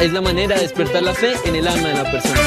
[0.00, 2.40] es la manera de despertar la fe en el alma de la persona.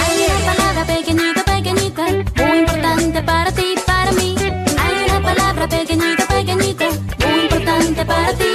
[0.00, 2.04] Hay una palabra pequeñita, pequeñita,
[2.36, 4.34] muy importante para ti, para mí.
[4.38, 6.86] Hay una palabra pequeñita, pequeñita,
[7.26, 8.47] muy importante para ti,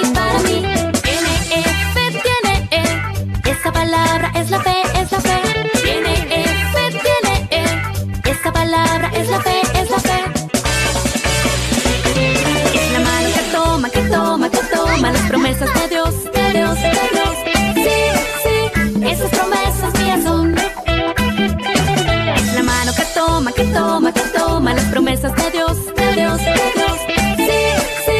[25.23, 26.97] promesas de Dios, de Dios, de Dios.
[27.37, 27.61] Sí,
[28.05, 28.17] sí,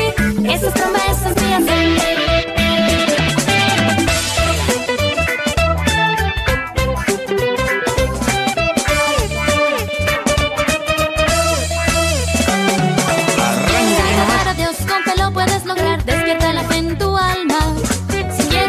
[0.49, 1.84] esas promesas mías con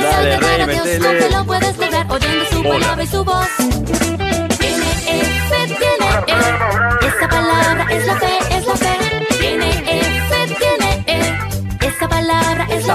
[0.02, 1.30] Dale, Rey, metele.
[1.30, 3.53] lo puedes lograr, oyendo su palabra y su voz.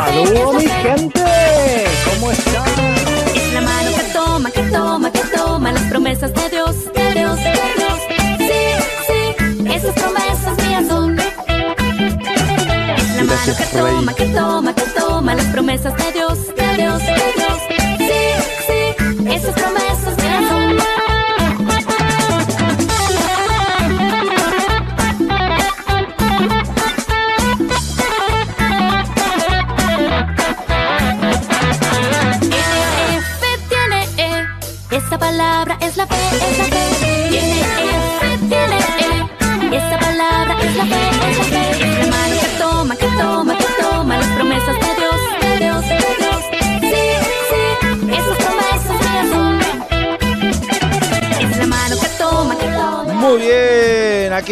[0.06, 1.26] ¡Saludos mi gente!
[2.06, 2.66] ¿Cómo están?
[3.36, 7.36] Es la mano que toma, que toma, que toma las promesas de Dios, de Dios,
[7.36, 8.00] de Dios.
[8.38, 8.62] Sí,
[9.08, 11.20] sí, esas promesas mías son.
[11.20, 17.00] Es la mano que toma, que toma, que toma las promesas de Dios, de Dios,
[17.00, 17.39] de Dios.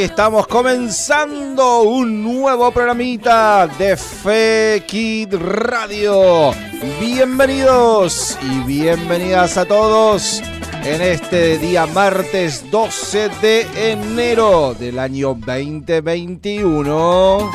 [0.03, 6.51] Estamos comenzando un nuevo programita de Fe Kid Radio.
[6.99, 10.43] Bienvenidos y bienvenidas a todos
[10.83, 17.51] en este día martes 12 de enero del año 2021.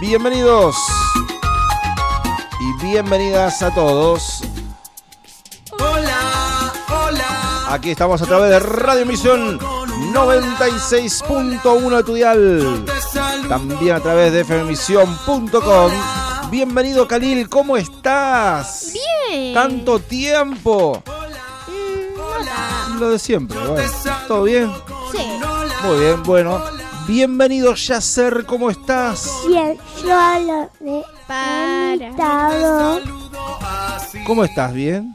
[0.00, 0.76] Bienvenidos
[2.60, 4.44] y bienvenidas a todos
[7.68, 9.58] Aquí estamos a través de Radio Misión
[9.96, 12.84] 96.1 de tu dial.
[13.48, 15.92] También a través de fmisión.com.
[16.50, 18.92] Bienvenido, Khalil, ¿cómo estás?
[19.30, 19.54] Bien.
[19.54, 21.02] Tanto tiempo.
[22.98, 23.90] Lo de siempre, bueno.
[24.28, 24.72] ¿Todo bien?
[25.12, 25.18] Sí.
[25.84, 26.62] Muy bien, bueno.
[27.06, 29.30] Bienvenido, Yasser, ¿cómo estás?
[29.46, 30.18] Bien, yo
[30.80, 31.94] de Para.
[31.94, 33.00] invitado.
[34.26, 34.72] ¿Cómo estás?
[34.72, 35.14] ¿Bien?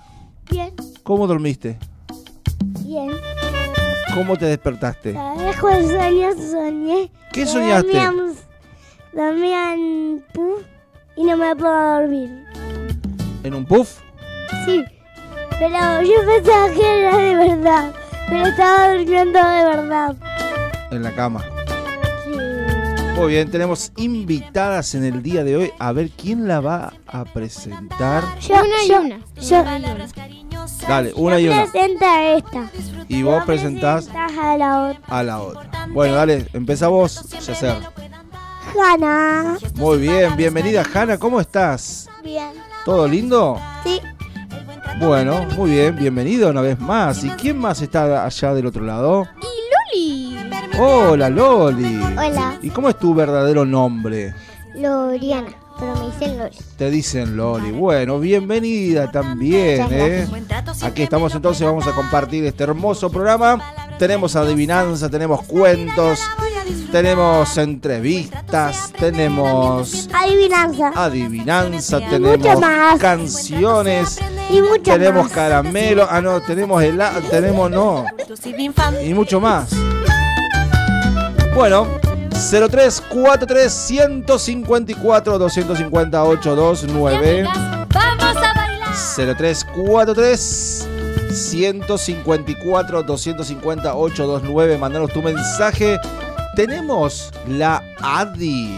[0.50, 1.78] Bien, ¿Cómo dormiste?
[2.80, 3.12] bien.
[4.14, 5.14] ¿Cómo te despertaste?
[5.14, 7.12] ¿Sabes cuál sueño soñé?
[7.32, 7.94] ¿Qué soñaste?
[7.94, 8.38] Dormíamos,
[9.14, 10.64] dormía en puff
[11.16, 12.46] y no me puedo dormir.
[13.44, 14.00] ¿En un puff?
[14.66, 14.84] Sí,
[15.60, 17.94] pero yo pensaba que era de verdad.
[18.30, 20.16] Pero estaba durmiendo de verdad.
[20.92, 21.44] En la cama.
[22.26, 22.32] Sí.
[23.16, 25.72] Muy bien, tenemos invitadas en el día de hoy.
[25.80, 28.24] A ver quién la va a presentar.
[28.40, 29.20] Yo, Una y yo, una.
[29.40, 29.64] Yo,
[30.88, 31.64] Dale, una y una.
[31.64, 32.70] presenta esta.
[33.08, 35.02] Y vos presentás a la otra.
[35.08, 35.88] a la otra.
[35.90, 37.78] Bueno, dale, empezá vos, Yacer.
[38.80, 39.58] Hanna.
[39.76, 42.10] Muy bien, bienvenida, Hanna, ¿cómo estás?
[42.24, 42.52] Bien.
[42.86, 43.60] ¿Todo lindo?
[43.84, 44.02] Sí.
[45.00, 47.24] Bueno, muy bien, bienvenido una vez más.
[47.24, 49.28] ¿Y quién más está allá del otro lado?
[49.94, 50.38] Loli.
[50.80, 52.00] Hola, Loli.
[52.18, 52.58] Hola.
[52.62, 54.34] ¿Y cómo es tu verdadero nombre?
[54.76, 55.50] Loriana.
[55.82, 56.58] Pero me dicen Lori.
[56.78, 57.72] Te dicen Loli.
[57.72, 60.28] Bueno, bienvenida también, ¿eh?
[60.84, 63.60] Aquí estamos entonces, vamos a compartir este hermoso programa.
[63.98, 66.20] Tenemos adivinanza, tenemos cuentos,
[66.92, 70.92] tenemos entrevistas, tenemos Adivinanza.
[70.96, 73.00] adivinanza, tenemos más.
[73.00, 74.20] canciones,
[74.52, 75.32] Y mucho tenemos más.
[75.34, 78.06] caramelo, ah no, tenemos helado, tenemos no,
[79.04, 79.70] y mucho más.
[81.56, 81.88] Bueno,
[82.50, 87.44] 0343 154 250 829
[87.94, 88.90] Vamos a bailar.
[89.38, 90.88] 0343
[91.32, 95.98] 154 250 829 mandanos tu mensaje.
[96.56, 98.78] Tenemos la Adi.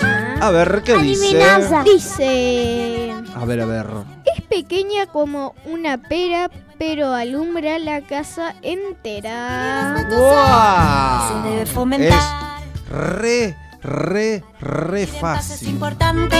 [0.00, 0.46] Ajá.
[0.46, 1.38] A ver qué dice.
[1.84, 3.14] Dice.
[3.34, 3.86] A ver, a ver.
[4.24, 6.50] Es pequeña como una pera,
[6.84, 10.04] pero alumbra la casa entera.
[10.10, 11.42] ¡Wow!
[11.44, 12.60] Se debe Es fomentar.
[12.90, 15.68] re, re, re Es fácil.
[15.68, 16.36] importante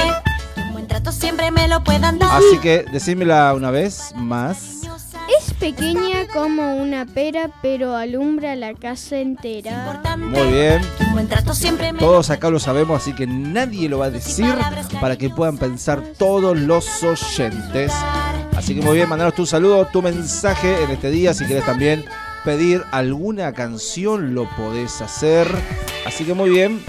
[0.55, 2.31] que un buen trato siempre me lo puedan dar.
[2.33, 4.81] Así que decímela una vez más.
[5.39, 10.03] Es pequeña como una pera, pero alumbra la casa entera.
[10.19, 10.83] Muy bien.
[12.00, 14.53] Todos acá lo sabemos, así que nadie lo va a decir
[15.00, 17.93] para que puedan pensar todos los oyentes.
[18.56, 21.34] Así que muy bien, mandanos tu saludo, tu mensaje en este día.
[21.34, 22.04] Si querés también
[22.44, 25.49] pedir alguna canción, lo podés hacer.
[26.04, 26.81] Así que muy bien,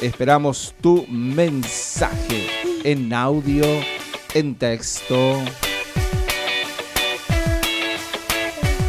[0.00, 2.48] esperamos tu mensaje
[2.84, 3.64] en audio,
[4.34, 5.42] en texto.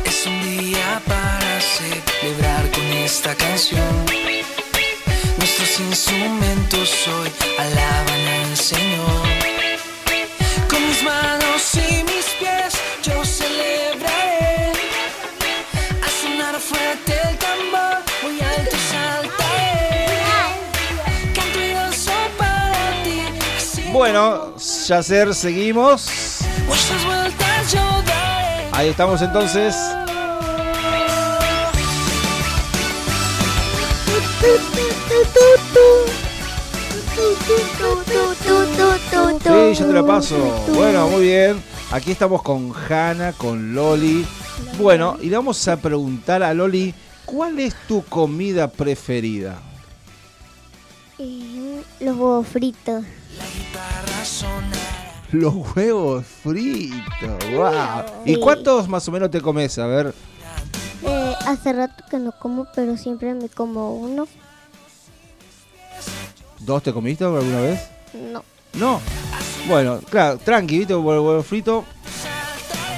[0.06, 4.06] Es un día para celebrar con esta canción.
[5.38, 9.25] Nuestros instrumentos hoy alaban al Señor.
[23.96, 26.10] Bueno, Yacer, seguimos.
[28.74, 29.74] Ahí estamos entonces.
[39.42, 40.36] Sí, yo te la paso.
[40.76, 41.64] Bueno, muy bien.
[41.90, 44.26] Aquí estamos con Hanna, con Loli.
[44.78, 46.94] Bueno, y le vamos a preguntar a Loli,
[47.24, 49.58] ¿cuál es tu comida preferida?
[51.18, 53.06] Eh, los huevos fritos.
[55.32, 57.52] Los huevos fritos.
[57.52, 58.06] Wow.
[58.26, 59.78] ¿Y cuántos más o menos te comes?
[59.80, 60.14] A ver.
[61.04, 64.28] Eh, hace rato que no como, pero siempre me como uno.
[66.60, 67.82] ¿Dos te comiste alguna vez?
[68.14, 68.44] No.
[68.74, 69.02] No.
[69.68, 70.94] Bueno, claro, tranqui, ¿viste?
[70.94, 71.84] Con el huevo frito.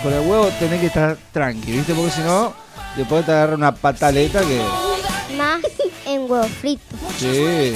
[0.04, 1.94] Con el huevo tenés que estar tranqui, ¿viste?
[1.94, 2.54] Porque si no,
[2.96, 4.62] después te agarra una pataleta que.
[5.36, 5.62] Más
[6.06, 7.00] en huevos fritos.
[7.18, 7.74] Sí.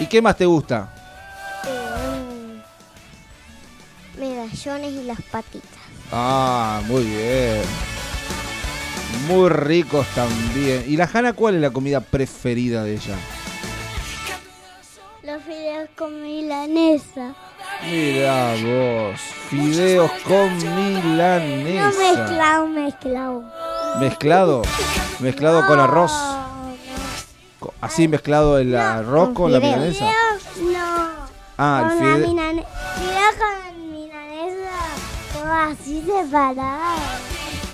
[0.00, 0.94] ¿Y qué más te gusta?
[4.52, 5.68] Medallones y las patitas.
[6.12, 7.62] Ah, muy bien.
[9.26, 10.84] Muy ricos también.
[10.86, 13.14] ¿Y la Hanna cuál es la comida preferida de ella?
[15.22, 17.34] Los fideos con milanesa.
[17.84, 21.90] Mira vos, fideos con milanesa.
[21.90, 23.44] No mezclado, mezclado.
[24.00, 24.62] Mezclado,
[25.20, 26.12] mezcado con arroz.
[27.80, 30.06] Así mezclado el arroz con, la milanesa.
[30.06, 31.08] No.
[31.58, 32.64] Ah, con fide-
[35.70, 37.00] así separado.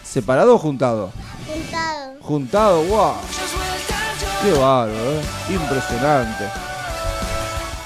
[0.03, 1.13] ¿Separado o juntado?
[1.47, 2.15] Juntado.
[2.21, 3.15] Juntado, wow.
[4.43, 5.21] Qué bárbaro, ¿eh?
[5.51, 6.45] Impresionante.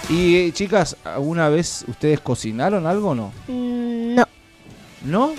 [0.08, 3.32] Y eh, chicas, ¿alguna vez ustedes cocinaron algo o no?
[3.46, 4.24] Mm, No.
[5.04, 5.32] ¿No?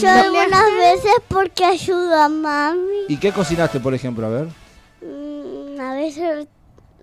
[0.00, 3.06] Yo algunas veces porque ayudo a mami.
[3.08, 4.26] ¿Y qué cocinaste, por ejemplo?
[4.26, 4.48] A ver.
[5.02, 6.46] Mm, a veces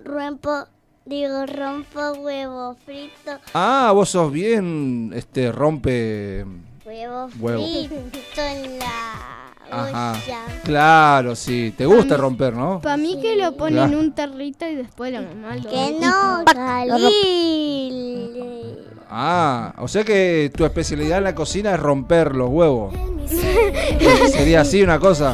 [0.05, 0.65] rompo,
[1.05, 3.39] digo, rompo huevo frito.
[3.53, 6.45] Ah, vos sos bien, este, rompe...
[6.85, 7.65] Huevo, Huevo.
[7.65, 8.85] frito en la
[9.71, 10.11] Ajá.
[10.13, 10.39] olla.
[10.63, 11.73] Claro, sí.
[11.75, 12.79] Te gusta romper, ¿no?
[12.81, 13.93] Para mí que lo ponen Claro.
[13.93, 16.43] en un tarrito y después lo mamá lo Que no,
[17.65, 18.77] Jalil.
[19.09, 22.93] Ah, o sea que tu especialidad en la cocina es romper los huevos.
[24.31, 25.33] Sería así una cosa.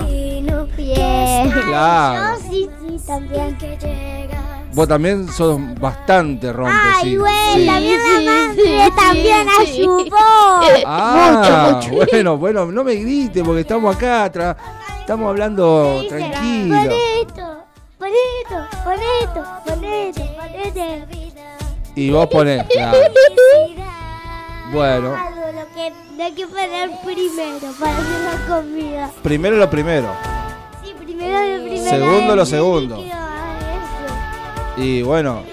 [0.78, 1.52] Bien.
[1.68, 2.40] Claro.
[2.42, 3.58] Yo sí, sí, también.
[4.74, 7.18] Vos también sos bastante rompe, Ay, sí.
[7.18, 7.66] güey, sí.
[7.66, 9.72] también Sí, la madre sí, sí, también sí.
[9.82, 10.16] ayudó.
[10.86, 11.80] Ah,
[12.12, 14.56] bueno, bueno, no me grites porque estamos acá, tra-
[15.00, 16.92] estamos hablando Pon tranquilo.
[17.22, 17.64] esto,
[18.00, 18.10] pon
[18.40, 21.42] esto, pon esto, pon esto, pon esto.
[21.96, 22.98] Y vos ponés, claro.
[24.72, 25.92] Bueno, lo que
[26.24, 29.12] hay que poner primero para hacer la comida.
[29.22, 30.08] primero lo primero.
[30.84, 31.90] Sí, primero lo primero.
[31.90, 33.04] Segundo lo segundo.
[34.78, 35.44] Y bueno,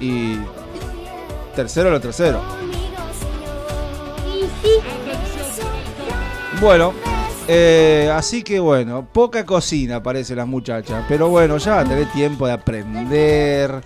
[0.00, 0.36] y
[1.54, 2.40] tercero lo tercero.
[6.60, 6.92] Bueno,
[7.48, 12.10] eh, así que bueno, poca cocina parece las muchachas, pero bueno, ya va a tener
[12.12, 13.82] tiempo de aprender.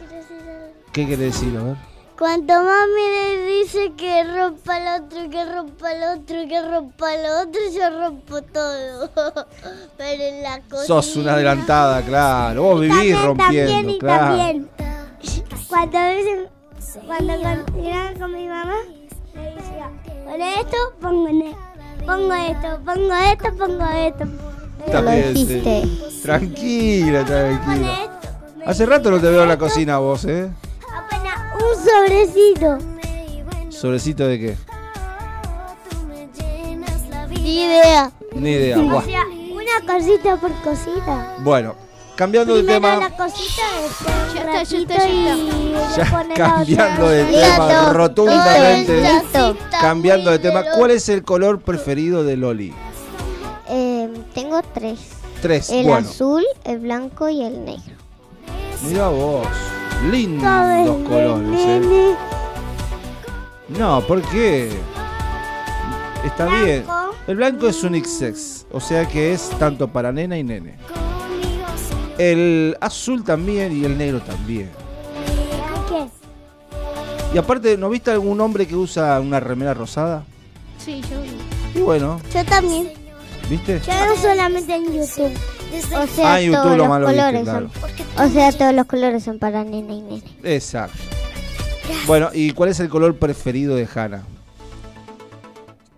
[0.93, 1.57] ¿Qué quiere decir?
[1.57, 1.94] A ver.
[2.18, 7.26] Cuanto mami le dice que rompa el otro, que rompa el otro, que rompa el
[7.26, 9.11] otro, yo rompo todo.
[9.97, 10.87] Pero en la cocina...
[10.87, 12.62] Sos una adelantada, claro.
[12.62, 14.25] Vos vivís También, rompiendo, también y claro.
[14.37, 14.68] también.
[15.68, 16.49] Cuando veces,
[17.04, 17.33] cuando
[17.66, 18.76] cocinaba con mi mamá,
[19.35, 19.90] me decía,
[20.25, 21.56] pon esto, pongo, ne-
[22.06, 24.25] pongo esto, pongo esto, pongo esto.
[25.35, 26.21] Sí.
[26.23, 27.92] Tranquila, tranquila.
[28.04, 28.28] esto.
[28.66, 30.49] Hace rato no te veo en la cocina vos, ¿eh?
[31.64, 32.78] Un sobrecito.
[33.71, 34.56] ¿Sobrecito de qué?
[37.30, 38.11] Ni idea.
[38.35, 38.78] Ni idea.
[38.78, 39.04] O Buah.
[39.04, 41.37] sea, una cosita por cosita.
[41.40, 41.75] Bueno,
[42.16, 42.97] cambiando de tema.
[42.97, 47.92] la cosita, Ya está, ya ratito está, ya y Ya después la cambiando de tema
[47.92, 49.02] rotundamente.
[49.80, 50.62] Cambiando de tema.
[50.76, 52.73] ¿Cuál es el color preferido de Loli?
[53.68, 54.99] Eh, tengo tres.
[55.42, 55.68] Tres.
[55.71, 57.97] El bueno, azul, el blanco y el negro.
[58.83, 59.47] mira vos.
[60.11, 62.14] Lindos ¿Sabes, colores, eh.
[63.78, 64.70] No, ¿por qué?
[66.25, 66.84] Está bien.
[67.26, 70.76] El blanco es un X-Sex, o sea que es tanto para nena y nene.
[72.18, 74.70] El azul también y el negro también.
[75.88, 76.06] ¿Qué?
[77.34, 80.25] Y aparte, ¿no viste algún hombre que usa una remera rosada?
[80.78, 81.80] Sí, yo vi.
[81.80, 82.92] Y bueno, Yo también.
[83.49, 83.80] ¿viste?
[83.87, 85.32] Ya no solamente en YouTube.
[85.97, 87.71] O sea, Ah, YouTube todos lo los viste, colores claro.
[88.16, 88.26] son.
[88.26, 90.23] O sea, todos los colores son para nena y nene.
[90.43, 90.99] Exacto.
[92.07, 94.23] Bueno, ¿y cuál es el color preferido de Hannah?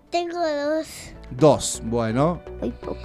[0.09, 0.87] Tengo dos.
[1.31, 2.41] Dos, bueno.
[2.61, 2.97] Muy poco.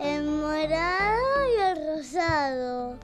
[0.00, 1.22] El morado
[1.56, 2.94] y el rosado.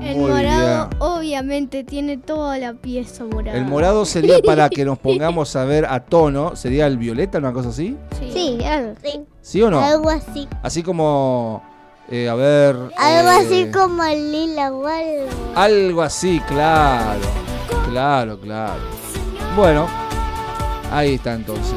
[0.00, 1.02] El Muy morado bien.
[1.02, 3.58] obviamente tiene toda la pieza morada.
[3.58, 7.52] El morado sería para que nos pongamos a ver a tono, sería el violeta, una
[7.52, 7.96] cosa así.
[8.20, 8.30] Sí.
[8.32, 8.94] Sí, algo.
[9.02, 9.20] Sí.
[9.42, 9.80] ¿Sí o no?
[9.80, 10.46] Algo así.
[10.62, 11.62] Así como,
[12.10, 12.76] eh, a ver...
[12.96, 15.28] Algo eh, así como el lila o algo.
[15.54, 17.20] Algo así, claro.
[17.90, 18.80] Claro, claro.
[19.56, 19.86] Bueno,
[20.90, 21.74] ahí está entonces.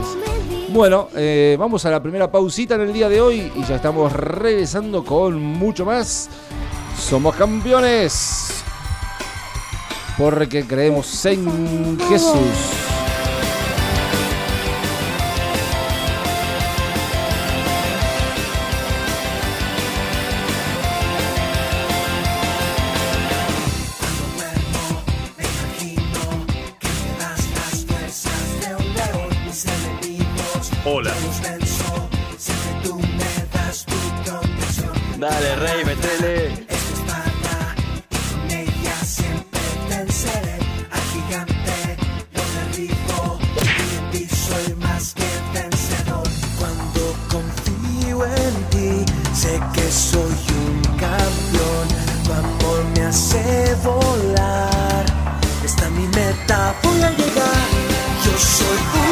[0.70, 4.14] Bueno, eh, vamos a la primera pausita en el día de hoy y ya estamos
[4.14, 6.30] regresando con mucho más.
[6.98, 8.64] Somos campeones.
[10.18, 12.81] Porque creemos en Jesús.
[49.34, 50.36] Sé que soy
[50.66, 51.88] un campeón.
[52.24, 55.06] Tu amor me hace volar.
[55.64, 57.66] Esta es mi meta, voy a llegar.
[58.24, 59.11] Yo soy un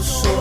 [0.00, 0.39] eu sou.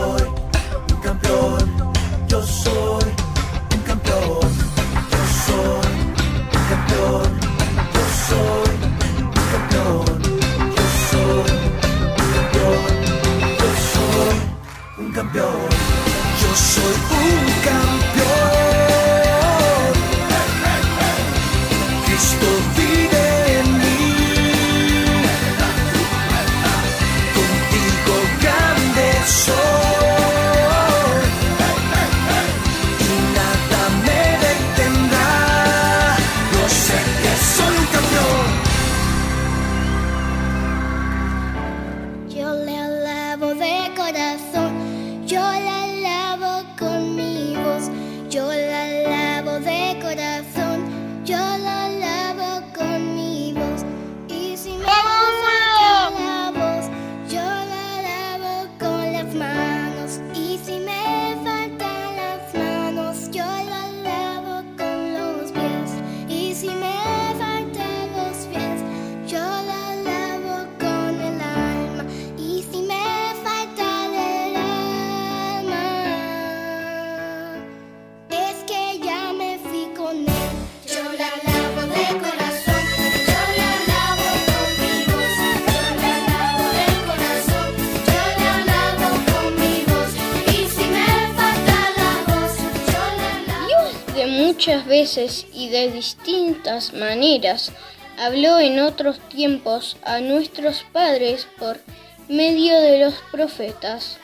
[95.53, 97.71] Y de distintas maneras
[98.17, 101.79] habló en otros tiempos a nuestros padres por
[102.27, 104.17] medio de los profetas.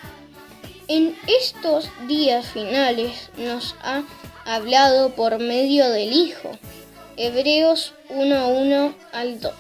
[0.89, 4.03] En estos días finales nos ha
[4.43, 6.51] hablado por medio del Hijo.
[7.15, 9.53] Hebreos 1.1 al 2.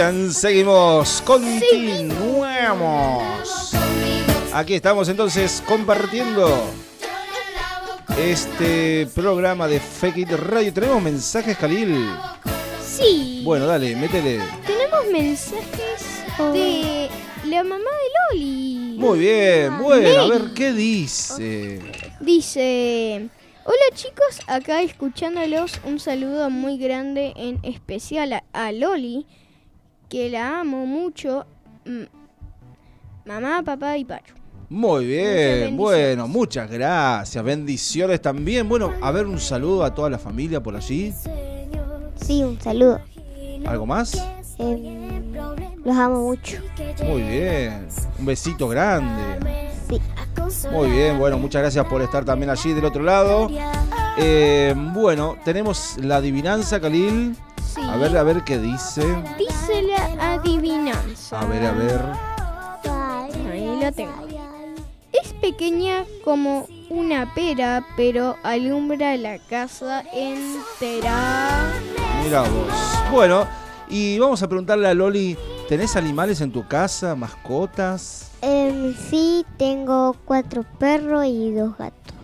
[0.00, 3.22] Seguimos, continuamos.
[4.54, 6.58] Aquí estamos entonces compartiendo
[8.18, 10.72] este programa de Fake It Radio.
[10.72, 12.08] ¿Tenemos mensajes, Khalil?
[12.82, 13.42] Sí.
[13.44, 14.40] Bueno, dale, métele.
[14.66, 17.10] Tenemos mensajes de
[17.44, 18.94] la mamá de Loli.
[18.96, 21.78] Muy bien, bueno, a ver, ¿qué dice?
[22.20, 23.28] Dice,
[23.64, 29.26] hola chicos, acá escuchándolos, un saludo muy grande en especial a, a Loli,
[30.10, 31.46] que la amo mucho.
[31.86, 32.02] Mm,
[33.24, 34.34] Mamá, papá y Pacho.
[34.68, 37.42] Muy bien, bueno, muchas gracias.
[37.42, 38.68] Bendiciones también.
[38.68, 41.12] Bueno, a ver, un saludo a toda la familia por allí.
[42.16, 43.00] Sí, un saludo.
[43.66, 44.14] ¿Algo más?
[44.58, 45.32] Em,
[45.84, 46.58] los amo mucho.
[47.04, 47.86] Muy bien.
[48.18, 49.70] Un besito grande.
[49.88, 50.00] Sí.
[50.72, 53.48] Muy bien, bueno, muchas gracias por estar también allí del otro lado.
[54.18, 57.36] Eh, bueno, tenemos la adivinanza, Khalil.
[57.74, 57.80] Sí.
[57.82, 59.02] A ver, a ver qué dice.
[59.38, 61.40] Dice la adivinanza.
[61.40, 62.02] A ver, a ver.
[63.50, 64.12] Ahí la tengo.
[65.12, 71.72] Es pequeña como una pera, pero alumbra la casa entera.
[72.24, 72.72] Mira vos.
[73.12, 73.46] Bueno,
[73.88, 75.36] y vamos a preguntarle a Loli,
[75.68, 78.30] ¿tenés animales en tu casa, mascotas?
[78.40, 82.14] Em, sí, tengo cuatro perros y dos gatos.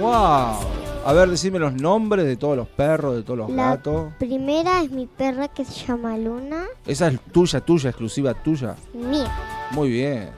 [0.00, 0.58] ¡Wow!
[1.04, 4.12] A ver, decime los nombres de todos los perros, de todos los La gatos.
[4.18, 6.64] primera es mi perra que se llama Luna.
[6.86, 8.76] Esa es tuya, tuya, exclusiva tuya.
[8.94, 9.30] Mía.
[9.72, 10.30] Muy bien.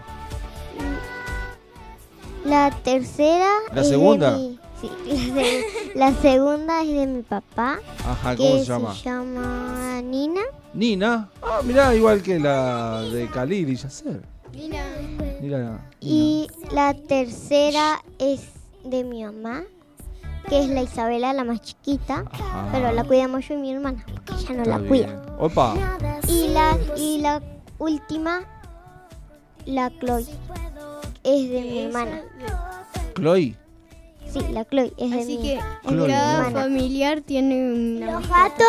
[2.46, 4.33] La tercera ¿La es segunda?
[4.33, 4.59] de mi...
[4.81, 7.79] Sí, la, seg- la segunda es de mi papá.
[8.07, 8.94] Ajá, que ¿cómo se llama?
[8.94, 10.40] llama Nina.
[10.74, 11.31] Nina.
[11.42, 14.20] Ah, mirá, igual que la de Khalil y Yasser.
[14.55, 14.85] Mira.
[15.40, 15.90] Mira, Nina.
[16.00, 18.42] Y la tercera es
[18.85, 19.62] de mi mamá,
[20.48, 22.24] que es la Isabela, la más chiquita.
[22.30, 22.68] Ajá.
[22.72, 25.22] Pero la cuidamos yo y mi hermana, porque ella no Está la cuida.
[25.38, 25.74] Opa.
[26.28, 27.42] Y la, y la
[27.78, 28.40] última,
[29.66, 30.26] la Chloe,
[31.22, 32.22] es de mi hermana.
[33.14, 33.57] Chloe.
[34.33, 38.28] Sí, la Chloe es de Así mi, que de mi cada familiar tiene una Los
[38.28, 38.66] gatos,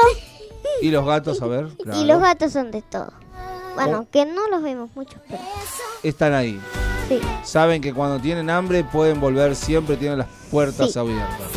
[0.81, 1.67] Y los gatos, a ver.
[1.83, 1.99] claro.
[2.01, 3.11] Y los gatos son de todo.
[3.75, 4.07] Bueno, Oh.
[4.09, 5.41] que no los vemos mucho, pero
[6.03, 6.59] Están ahí.
[7.09, 7.19] sí.
[7.43, 10.99] Saben que cuando tienen hambre pueden volver siempre, tienen las puertas Sí.
[10.99, 11.49] abiertas.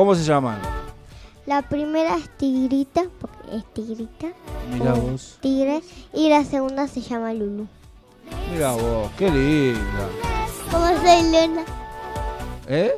[0.00, 0.58] ¿Cómo se llaman?
[1.44, 4.28] La primera es Tigrita, porque es Tigrita.
[4.72, 5.36] Mira vos.
[5.42, 5.82] Tigre.
[6.14, 7.66] Y la segunda se llama Lulu.
[8.50, 9.10] Mira vos.
[9.18, 10.08] Qué linda.
[10.70, 11.64] como soy Luna,
[12.66, 12.92] ¿Eh?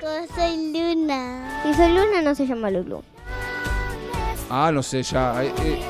[0.00, 1.60] como soy Luna.
[1.64, 3.02] Si soy Luna, no se llama Lulu.
[4.48, 5.42] Ah, no sé, ya.
[5.42, 5.80] eh, eh,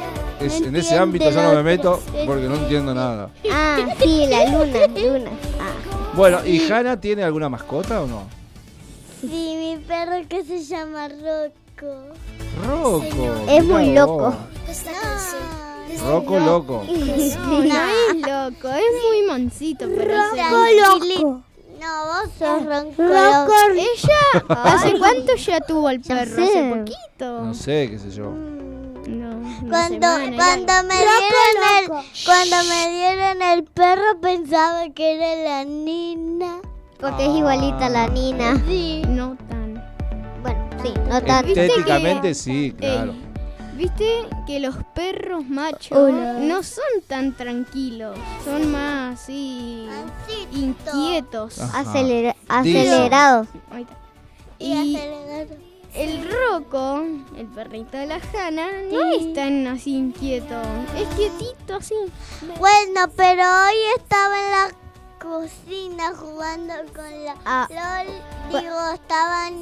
[0.41, 3.29] es- No en ese ámbito yo no me meto que- porque no entiendo nada.
[3.53, 5.31] Ah, sí, la Luna, Luna.
[5.61, 8.41] Ah, Bueno, ¿y Hanna tiene alguna mascota o no?
[9.23, 12.13] Sí, mi perro que se llama Rocco.
[12.67, 13.05] Rocco.
[13.49, 14.35] Es muy loco.
[15.99, 16.83] No, Rocco loco.
[16.89, 21.43] No, no es loco, es muy mansito, pero es loco.
[21.81, 23.53] No, vos sos Ronco loco.
[23.75, 26.35] Ella, ¿hace cuánto ya tuvo el perro?
[26.35, 26.43] sé.
[26.43, 27.41] Hace poquito.
[27.45, 28.25] No sé, qué sé yo.
[28.25, 35.15] No, una Cuando, semana, cuando me dieron el, cuando me dieron el perro pensaba que
[35.15, 36.61] era la Nina.
[37.01, 38.63] Porque es igualita a la Nina.
[38.69, 39.03] Sí.
[40.83, 41.47] Sí, no tanto.
[41.47, 43.13] ¿Viste Estéticamente que- sí, claro.
[43.13, 43.29] Ey,
[43.77, 46.35] ¿Viste que los perros machos Hola.
[46.41, 48.17] no son tan tranquilos?
[48.45, 49.89] Son más así
[50.53, 51.59] inquietos.
[51.59, 53.49] Acelera- acelerados.
[54.59, 55.57] Y Y acelerado.
[55.95, 57.03] el Rocco,
[57.37, 60.55] el perrito de la Jana, no es tan así inquieto.
[60.97, 61.95] Es quietito así.
[62.59, 64.69] Bueno, pero hoy estaba en la
[65.21, 68.61] cocina jugando con la Ah, LOL.
[68.61, 69.55] Digo, estaban,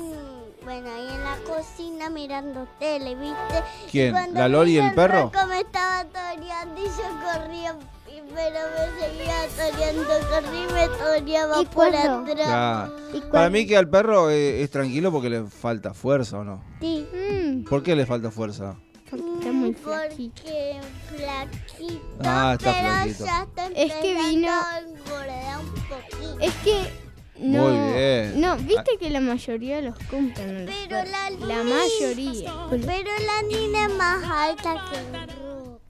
[0.64, 3.62] bueno, ahí en la cocina mirando tele, ¿viste?
[3.90, 4.14] ¿Quién?
[4.34, 5.30] ¿La Loli y el perro?
[5.48, 6.92] Me estaba toreando y yo
[7.24, 7.76] corría
[8.08, 10.04] y pero me seguía toreando.
[10.28, 12.32] Corrí y me toreaba ¿Y por cuándo?
[12.32, 12.46] atrás.
[12.46, 12.96] Claro.
[13.14, 16.62] ¿Y Para mí que al perro eh, es tranquilo porque le falta fuerza o no.
[16.80, 17.06] Sí.
[17.12, 18.76] Mm, ¿Por qué le falta fuerza?
[19.10, 20.42] porque está muy flaquito.
[20.42, 23.24] Porque flaquito, Ah, está pero flaquito.
[23.26, 26.38] ya está Es que vino- a engordar un poquito.
[26.40, 27.09] Es que
[27.40, 27.62] no.
[27.68, 28.40] Muy bien.
[28.40, 30.66] No, viste que la mayoría los cumplen.
[30.66, 32.52] Pero la La niña- mayoría.
[32.70, 35.80] Pero la niña es más alta que el rock.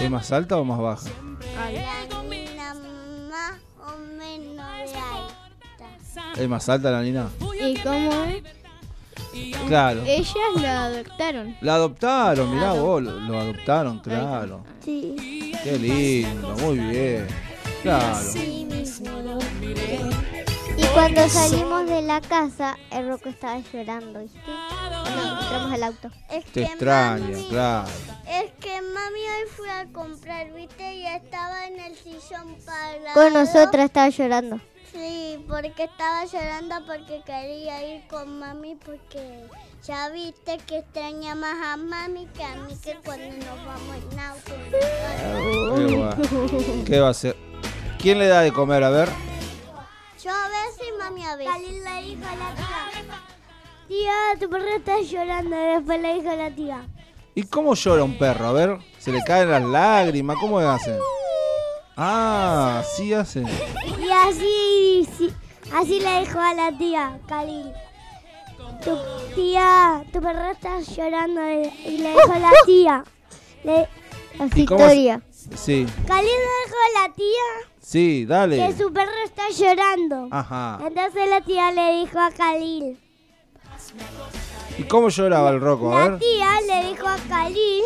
[0.00, 1.10] ¿Es más alta o más baja?
[1.56, 1.70] La
[2.22, 2.74] niña
[3.28, 6.40] más o menos alta.
[6.40, 7.28] ¿Es más alta la nina?
[7.60, 8.42] ¿Y cómo es?
[9.66, 10.02] Claro.
[10.06, 11.56] Ellas la adoptaron.
[11.60, 14.64] La adoptaron, mirá vos, lo, lo adoptaron, claro.
[14.84, 15.52] Sí.
[15.62, 17.26] Qué lindo, muy bien.
[17.82, 18.18] Claro.
[20.76, 24.38] Y cuando salimos de la casa, el Rocco estaba llorando, ¿viste?
[24.44, 26.10] Cuando entramos al auto.
[26.30, 27.88] Es Te que extraña, mami- claro.
[28.28, 33.14] Es que mami hoy fui a comprar, viste, y estaba en el sillón parado.
[33.14, 34.60] Con nosotras estaba llorando.
[34.92, 39.44] Sí, porque estaba llorando porque quería ir con mami porque
[39.86, 44.18] ya viste que extraña más a mami que a mí que cuando nos vamos en
[44.18, 44.52] auto.
[45.76, 46.84] Qué, guay.
[46.84, 47.36] ¿Qué va a hacer?
[47.98, 48.84] ¿Quién le da de comer?
[48.84, 49.08] A ver.
[50.22, 51.52] Yo a veces y mami a veces.
[51.52, 53.22] Khalil le dijo a la tía.
[53.88, 55.56] Tía, tu perro está llorando.
[55.56, 56.86] Después le dijo a la tía.
[57.34, 58.46] ¿Y cómo llora un perro?
[58.46, 60.98] A ver, se le caen las lágrimas, ¿cómo hace?
[61.96, 63.40] Ah, sí hace.
[63.40, 65.34] Y así, sí,
[65.72, 67.72] así le dijo a la tía, Khalil.
[68.84, 68.96] Tu
[69.34, 71.40] tía, tu perro está llorando.
[71.50, 73.04] Y le dijo a la tía.
[73.64, 73.88] Le,
[74.54, 74.94] ¿Y cómo hace?
[74.94, 75.22] Victoria.
[75.56, 78.56] Sí, Khalil le dijo a la tía sí, dale.
[78.56, 80.28] que su perro está llorando.
[80.30, 80.78] Ajá.
[80.86, 82.98] Entonces la tía le dijo a Khalil.
[84.78, 85.96] ¿Y cómo lloraba el roco?
[85.96, 86.18] A La ver.
[86.20, 87.82] tía le dijo a Khalil.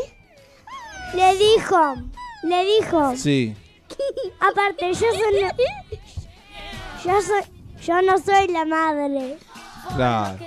[1.14, 1.94] Le dijo,
[2.44, 3.16] le dijo.
[3.16, 3.54] Sí.
[4.40, 5.54] Aparte, yo soy la-
[7.04, 7.42] yo soy,
[7.82, 9.38] yo no soy la madre.
[9.94, 10.38] Claro.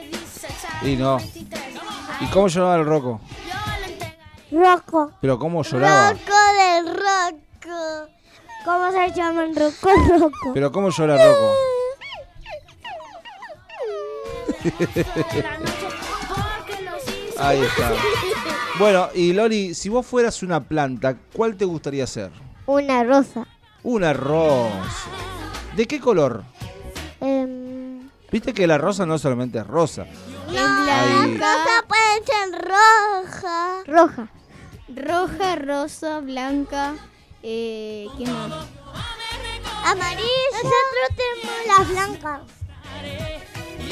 [0.84, 1.18] Y no.
[2.22, 3.22] ¿Y cómo lloraba el roco?
[4.52, 5.12] Rocco.
[5.22, 6.12] Pero cómo lloraba.
[6.14, 8.12] Rocco del Rocco.
[8.66, 9.90] ¿Cómo se llama el Rocco?
[10.20, 10.52] Rocco.
[10.54, 11.52] Pero cómo llora Rocco.
[17.38, 17.92] Ahí está.
[18.80, 22.32] Bueno, y Loli, si vos fueras una planta, ¿cuál te gustaría ser?
[22.66, 23.46] Una rosa.
[23.84, 25.10] Una rosa.
[25.76, 26.44] ¿De qué color?
[27.22, 30.04] Em, Viste que la rosa no solamente es rosa.
[30.04, 31.32] Es Ahí.
[31.32, 33.84] blanca, Rosa puede ser roja.
[33.86, 34.28] roja.
[34.96, 36.94] roja, rosa, blanca.
[37.48, 38.66] Eh, ¿Qué más?
[39.86, 40.24] Amarilla.
[40.52, 42.42] Nosotros tenemos las blancas.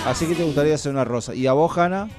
[0.08, 1.36] Así que te gustaría ser una rosa.
[1.36, 2.10] ¿Y a vos, Hanna?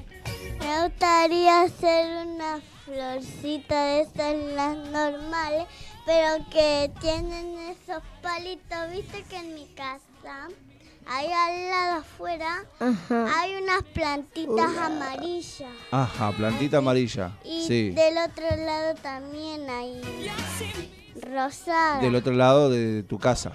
[0.60, 5.66] Me gustaría hacer una florcita de estas las normales,
[6.06, 8.90] pero que tienen esos palitos.
[8.92, 10.46] Viste que en mi casa,
[11.08, 13.40] ahí al lado afuera, Ajá.
[13.40, 15.72] hay unas plantitas amarillas.
[15.90, 17.32] Ajá, plantita amarilla.
[17.44, 17.90] Y Sí.
[17.90, 20.00] del otro lado también hay
[21.22, 22.00] rosada.
[22.00, 23.52] Del otro lado de tu casa.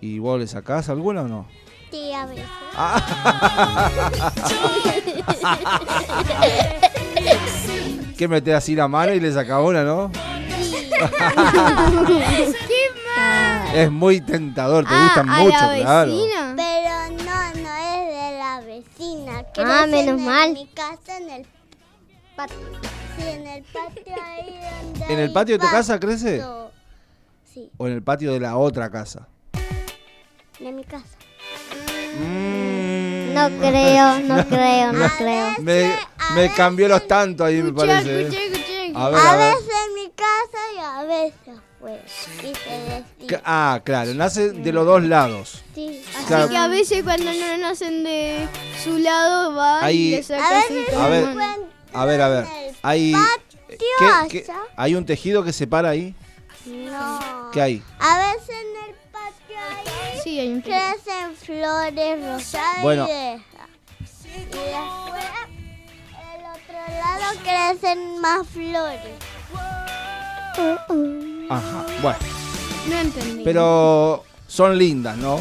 [0.00, 1.46] ¿Y vos le sacás alguna o no?
[1.90, 2.44] Sí, a veces.
[8.16, 10.10] ¿Qué metés así la mano y le sacás una, no?
[13.74, 16.10] Es muy tentador, te gustan Ah, a mucho, la claro.
[16.10, 16.54] vecina.
[16.56, 19.32] Pero no, no es de la vecina.
[19.40, 20.52] Ah, Crecen menos en mal.
[20.54, 21.46] mi casa en el
[22.38, 22.56] patio.
[23.18, 24.60] Sí, en el patio ahí
[24.92, 26.42] donde ¿En el hay patio de tu casa crece?
[27.52, 29.26] Sí, ¿O en el patio de la otra casa?
[30.60, 31.04] de mi casa.
[32.20, 33.34] Mm.
[33.34, 35.46] No creo, no creo, no creo.
[35.50, 35.82] veces- Me,
[36.34, 38.22] me veces- cambió los tantos ahí, me parece.
[38.22, 38.92] ¿eh?
[38.94, 39.54] A ver, A a ver.
[39.54, 41.54] veces en mi casa y a veces.
[42.42, 43.42] Y se decía.
[43.44, 45.62] Ah, claro, nace de los dos lados.
[45.74, 46.02] Sí.
[46.16, 46.48] Así Claro.
[46.48, 48.48] que a veces cuando no nacen de
[48.82, 51.68] su lado va Ahí- y le A saca veces A ver, mano.
[51.92, 52.46] A ver, a ver.
[52.82, 53.14] Hay,
[53.68, 53.78] ¿qué-
[54.30, 54.60] qué- allá.
[54.76, 56.14] ¿Hay un tejido que separa ahí?
[56.66, 57.50] No.
[57.52, 57.82] ¿Qué hay?
[57.98, 63.06] A veces en el patio ahí Sí, hay un crecen flores rosadas Bueno.
[63.06, 63.42] y de.
[64.24, 65.24] Y después,
[66.34, 69.00] el otro lado crecen más flores.
[71.50, 72.18] Ajá, bueno.
[72.88, 73.44] No entendí.
[73.44, 75.38] Pero son lindas, ¿no?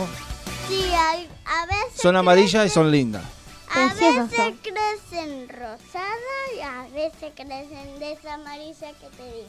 [0.67, 3.23] Sí, hay, a veces Son amarillas y son lindas.
[3.69, 9.47] A veces crecen rosadas y a veces crecen de esa amarilla que te dije.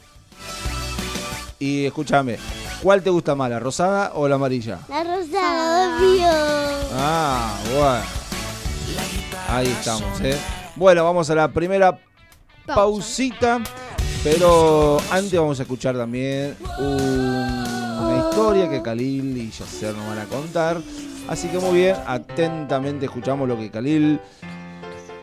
[1.59, 2.37] Y escúchame,
[2.81, 4.79] ¿cuál te gusta más, la rosada o la amarilla?
[4.87, 6.27] La rosada, obvio.
[6.93, 8.05] Ah, bueno.
[9.49, 10.37] Ahí estamos, ¿eh?
[10.75, 11.91] Bueno, vamos a la primera
[12.65, 12.75] Pausa.
[12.75, 13.61] pausita.
[14.23, 20.25] Pero antes vamos a escuchar también una historia que Khalil y Yasser nos van a
[20.25, 20.77] contar.
[21.29, 24.19] Así que muy bien, atentamente escuchamos lo que Khalil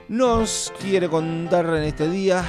[0.06, 2.44] nos quiere contar en este día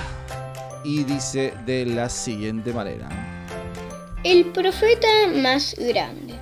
[0.84, 3.10] y dice de la siguiente manera.
[4.24, 6.36] El profeta más grande.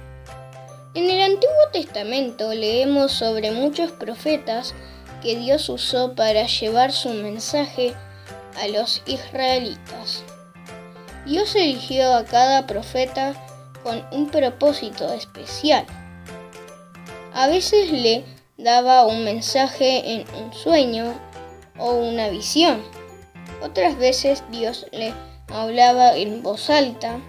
[0.94, 4.76] En el Antiguo Testamento leemos sobre muchos profetas
[5.24, 7.94] que Dios usó para llevar su mensaje
[8.62, 10.22] a los israelitas.
[11.26, 13.34] Dios eligió a cada profeta
[13.84, 15.86] con un propósito especial.
[17.36, 18.24] A veces le
[18.58, 21.14] daba un mensaje en un sueño
[21.78, 22.82] o una visión.
[23.62, 25.14] Otras veces Dios le
[25.50, 27.20] hablaba en voz alta.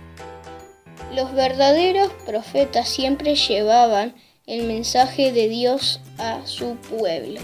[1.12, 4.14] Los verdaderos profetas siempre llevaban
[4.46, 7.40] el mensaje de Dios a su pueblo.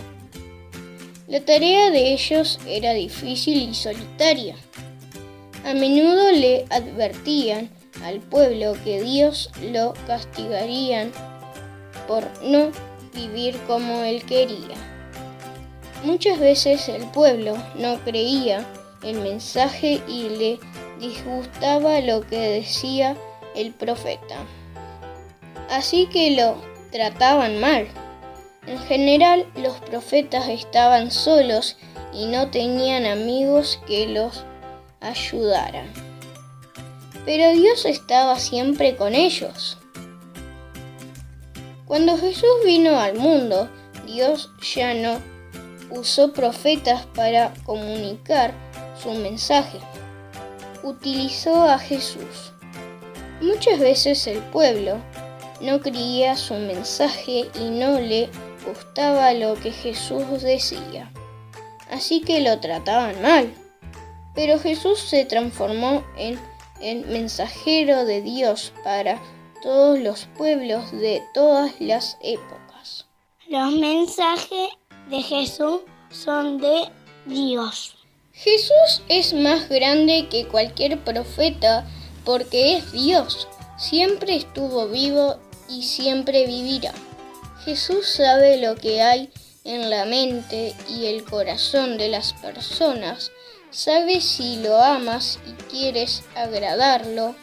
[1.27, 4.55] La tarea de ellos era difícil y solitaria.
[5.65, 7.71] A menudo le advertían
[8.05, 11.11] al pueblo que Dios lo castigarían
[12.07, 12.71] por no
[13.15, 14.77] vivir como él quería.
[16.05, 18.67] Muchas veces el pueblo no creía
[19.03, 20.61] el mensaje y le
[20.99, 23.17] disgustaba lo que decía
[23.55, 24.37] el profeta.
[25.71, 26.57] Así que lo
[26.91, 27.87] trataban mal.
[28.67, 31.77] En general los profetas estaban solos
[32.13, 34.45] y no tenían amigos que los
[35.01, 35.91] ayudaran.
[37.25, 39.79] Pero Dios estaba siempre con ellos.
[41.93, 43.69] Cuando Jesús vino al mundo,
[44.07, 45.21] Dios ya no
[45.91, 48.55] usó profetas para comunicar
[48.99, 49.79] su mensaje.
[50.83, 52.55] Utilizó a Jesús.
[53.43, 54.97] Muchas veces el pueblo
[55.61, 58.31] no creía su mensaje y no le
[58.67, 61.13] gustaba lo que Jesús decía.
[61.91, 63.53] Así que lo trataban mal.
[64.35, 66.41] Pero Jesús se transformó en
[66.81, 69.21] el mensajero de Dios para
[69.63, 73.07] todos los pueblos de todas las épocas.
[73.49, 74.71] Los mensajes
[75.09, 76.89] de Jesús son de
[77.27, 77.97] Dios.
[78.33, 81.87] Jesús es más grande que cualquier profeta
[82.25, 83.49] porque es Dios.
[83.79, 85.37] Siempre estuvo vivo
[85.69, 86.93] y siempre vivirá.
[87.65, 89.31] Jesús sabe lo que hay
[89.65, 93.31] en la mente y el corazón de las personas.
[93.71, 97.35] Sabe si lo amas y quieres agradarlo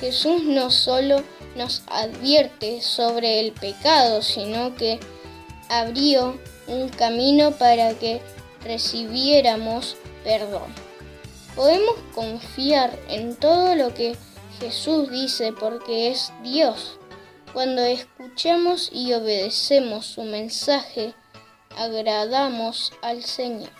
[0.00, 1.22] Jesús no solo
[1.56, 5.00] nos advierte sobre el pecado, sino que
[5.68, 8.20] abrió un camino para que
[8.62, 10.74] recibiéramos perdón.
[11.54, 14.16] Podemos confiar en todo lo que
[14.60, 16.98] Jesús dice porque es Dios.
[17.54, 21.14] Cuando escuchamos y obedecemos su mensaje,
[21.76, 23.70] agradamos al Señor.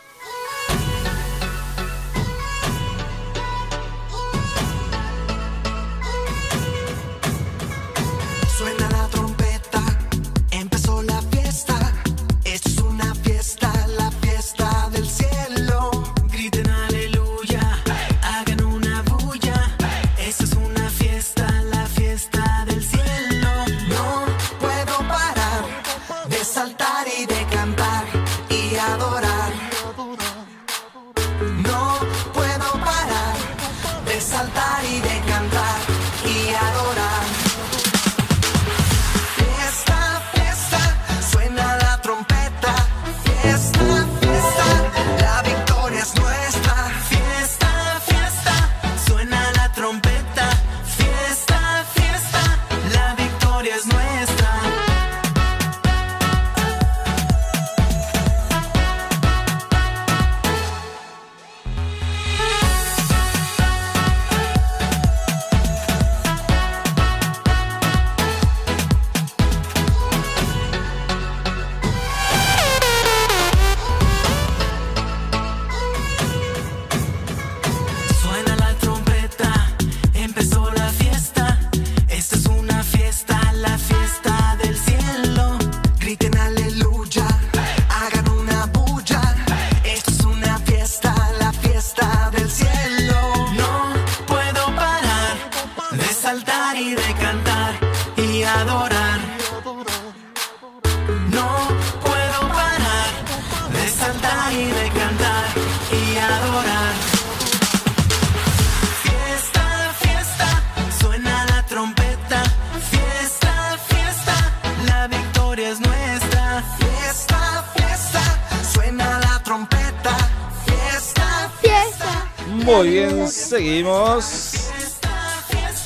[123.47, 124.69] Seguimos.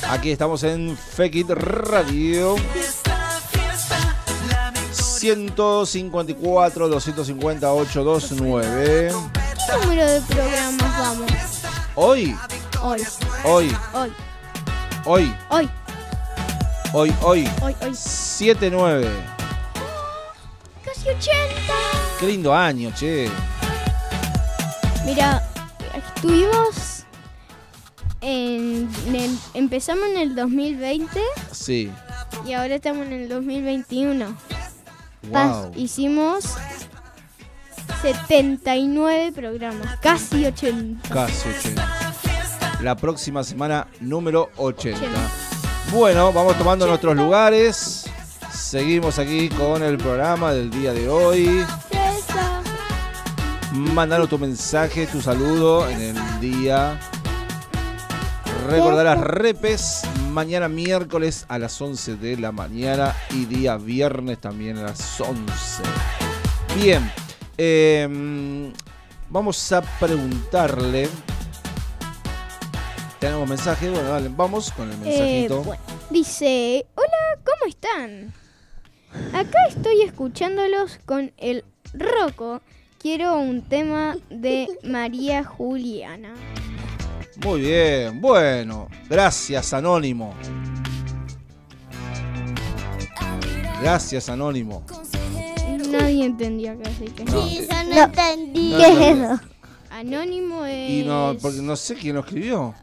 [0.09, 2.55] Aquí estamos en Fekit Radio.
[4.91, 9.11] 154 250 829.
[9.11, 11.31] ¿Qué número de programas vamos?
[11.95, 12.35] Hoy,
[12.81, 13.01] Hoy,
[13.43, 14.11] hoy, hoy,
[15.05, 15.69] hoy, hoy,
[16.91, 17.45] hoy, hoy.
[17.61, 17.95] hoy, hoy.
[17.95, 19.07] 79.
[20.83, 21.29] Casi 80.
[22.19, 23.29] Qué lindo año, che.
[25.05, 25.47] Mira,
[25.93, 26.90] estuvimos
[28.21, 31.19] en, en el- empezamos en el 2020
[31.51, 31.91] Sí.
[32.45, 34.25] y ahora estamos en el 2021.
[35.29, 35.71] Wow.
[35.75, 36.45] Hicimos
[38.01, 41.09] 79 programas, casi 80.
[41.09, 41.87] Casi 80.
[42.81, 44.97] La próxima semana, número 80.
[44.97, 45.19] 80.
[45.91, 48.05] Bueno, vamos tomando nuestros lugares.
[48.51, 51.63] Seguimos aquí con el programa del día de hoy.
[53.73, 56.99] Mandanos tu mensaje, tu saludo en el día.
[58.71, 64.77] Recordar las repes mañana miércoles a las 11 de la mañana y día viernes también
[64.77, 65.83] a las 11.
[66.81, 67.11] Bien,
[67.57, 68.71] eh,
[69.29, 71.09] vamos a preguntarle.
[73.19, 75.63] Tenemos mensaje, bueno, dale, vamos con el Eh, mensajito.
[75.63, 78.33] bueno, dice, hola, ¿cómo están?
[79.37, 82.61] Acá estoy escuchándolos con el Roco.
[82.99, 86.33] Quiero un tema de María Juliana.
[87.43, 90.33] Muy bien, bueno, gracias Anónimo.
[93.81, 94.83] Gracias Anónimo.
[95.89, 97.25] Nadie entendía acá, así que...
[97.25, 98.03] No, Sí, yo no, No.
[98.03, 98.73] entendí.
[99.89, 100.89] Anónimo es...
[100.89, 102.73] Y no, porque no sé quién lo escribió.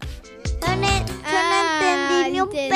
[0.61, 2.69] Yo no, yo Ah, entendí ni un entendí.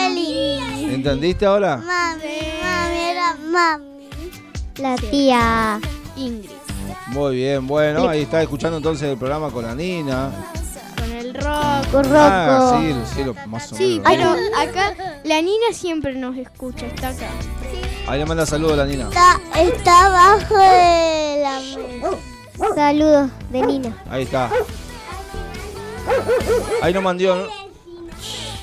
[0.74, 0.90] pelín.
[0.90, 1.76] ¿Entendiste ahora?
[1.78, 2.22] Mami,
[2.62, 4.08] mami, era mami.
[4.76, 5.80] La tía.
[6.16, 6.50] Ingrid.
[7.08, 10.30] Muy bien, bueno, ahí está escuchando entonces el programa con la Nina.
[11.34, 12.80] El Ah, Rocco.
[12.80, 14.36] sí, sí, lo- más o Sí, menos.
[14.36, 17.28] pero acá la Nina siempre nos escucha, está acá.
[18.06, 19.08] Ahí le manda saludos a la Nina.
[19.08, 22.74] Está, está abajo de la mesa.
[22.74, 24.02] Saludos de Nina.
[24.10, 24.50] Ahí está.
[26.82, 27.36] Ahí nos mandó.
[27.36, 27.44] ¿no?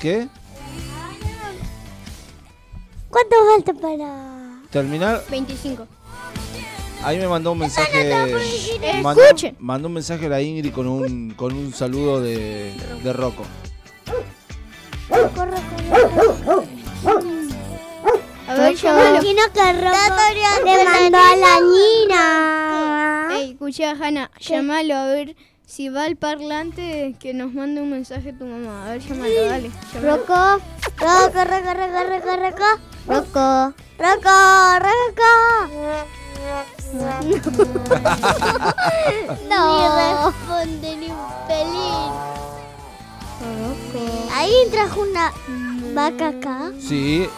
[0.00, 0.28] ¿Qué?
[3.08, 4.60] ¿Cuánto falta para...?
[4.70, 5.22] ¿Terminar?
[5.28, 5.86] 25.
[7.02, 8.36] Ahí me mandó un mensaje.
[9.02, 9.22] Mandó,
[9.58, 13.44] mandó un mensaje a la Ingrid con un, con un saludo de, de Rocco.
[18.48, 19.10] A ver, llámalo.
[19.10, 20.22] Imagino que Rocco
[20.64, 23.28] le mandó a la Nina.
[23.32, 28.32] Ey, escucha, Hanna, llámalo a ver si va al parlante que nos mande un mensaje
[28.32, 28.86] tu mamá.
[28.86, 29.70] A ver, llámalo, dale.
[29.94, 30.16] llámalo.
[30.16, 30.62] Rocco.
[30.98, 32.66] Rocco, Rocco, Rocco, Rocco, Rocco.
[33.06, 33.74] Rocco.
[33.98, 34.30] Rocco,
[36.92, 37.50] Rocco.
[39.48, 41.16] Ni responde ni un
[41.48, 42.10] pelín.
[44.32, 45.32] Ahí trajo una
[45.94, 46.70] vaca acá.
[46.80, 47.28] Sí.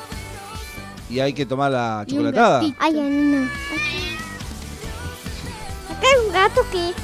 [1.11, 2.62] Y hay que tomar la chocolatada.
[2.79, 3.49] Ay, Nina.
[5.91, 6.95] Acá hay un gato que...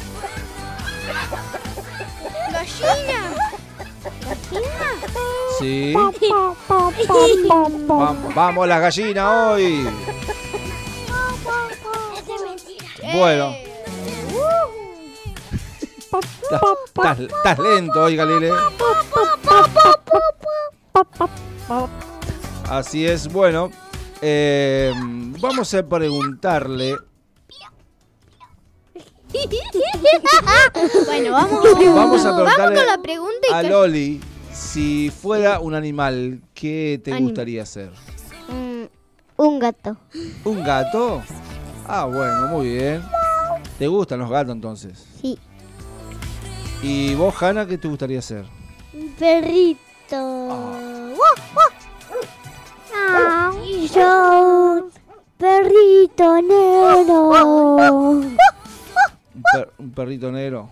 [2.52, 3.20] ¡Gallina!
[5.58, 5.92] Sí.
[5.94, 6.12] Va-
[8.34, 9.88] vamos las gallinas hoy.
[13.12, 13.54] Bueno.
[16.90, 18.50] Estás- lento hoy, Galile.
[22.68, 23.70] Así es, bueno.
[24.20, 24.92] eh,
[25.40, 26.96] vamos a preguntarle.
[31.06, 31.62] Bueno, vamos,
[31.94, 34.20] Vamos a preguntarle con la pregunta y a Loli
[34.52, 37.90] si fuera un animal, ¿qué te Anim- gustaría ser?
[38.48, 38.84] Mm,
[39.36, 39.96] un gato.
[40.44, 41.22] ¿Un gato?
[41.88, 43.02] Ah, bueno, muy bien.
[43.78, 45.04] ¿Te gustan los gatos entonces?
[45.20, 45.38] Sí.
[46.82, 48.44] ¿Y vos, Hanna, qué te gustaría ser?
[48.92, 49.78] Un perrito.
[52.94, 54.88] Ah, Y yo,
[55.38, 57.94] perrito negro.
[58.00, 58.36] ¿Un,
[59.52, 60.68] per- un perrito negro?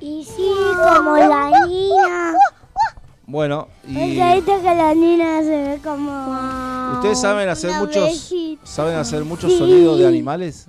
[0.00, 2.34] Y sí, como la niña.
[3.30, 6.94] Bueno, Es y que ahorita que la niña se ve como...
[6.94, 8.66] ustedes saben hacer una muchos abejita.
[8.66, 9.58] saben hacer muchos Sí.
[9.58, 10.66] sonidos de animales.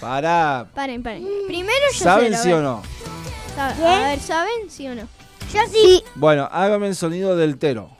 [0.00, 1.26] Para, Paren, paren.
[1.46, 2.56] Primero yo ¿saben sé, a sí ver.
[2.58, 2.82] o no?
[3.54, 5.02] Sabe- A ver, ¿saben sí o no?
[5.52, 6.02] Yo sí.
[6.14, 7.90] Bueno, hágame el sonido del tero.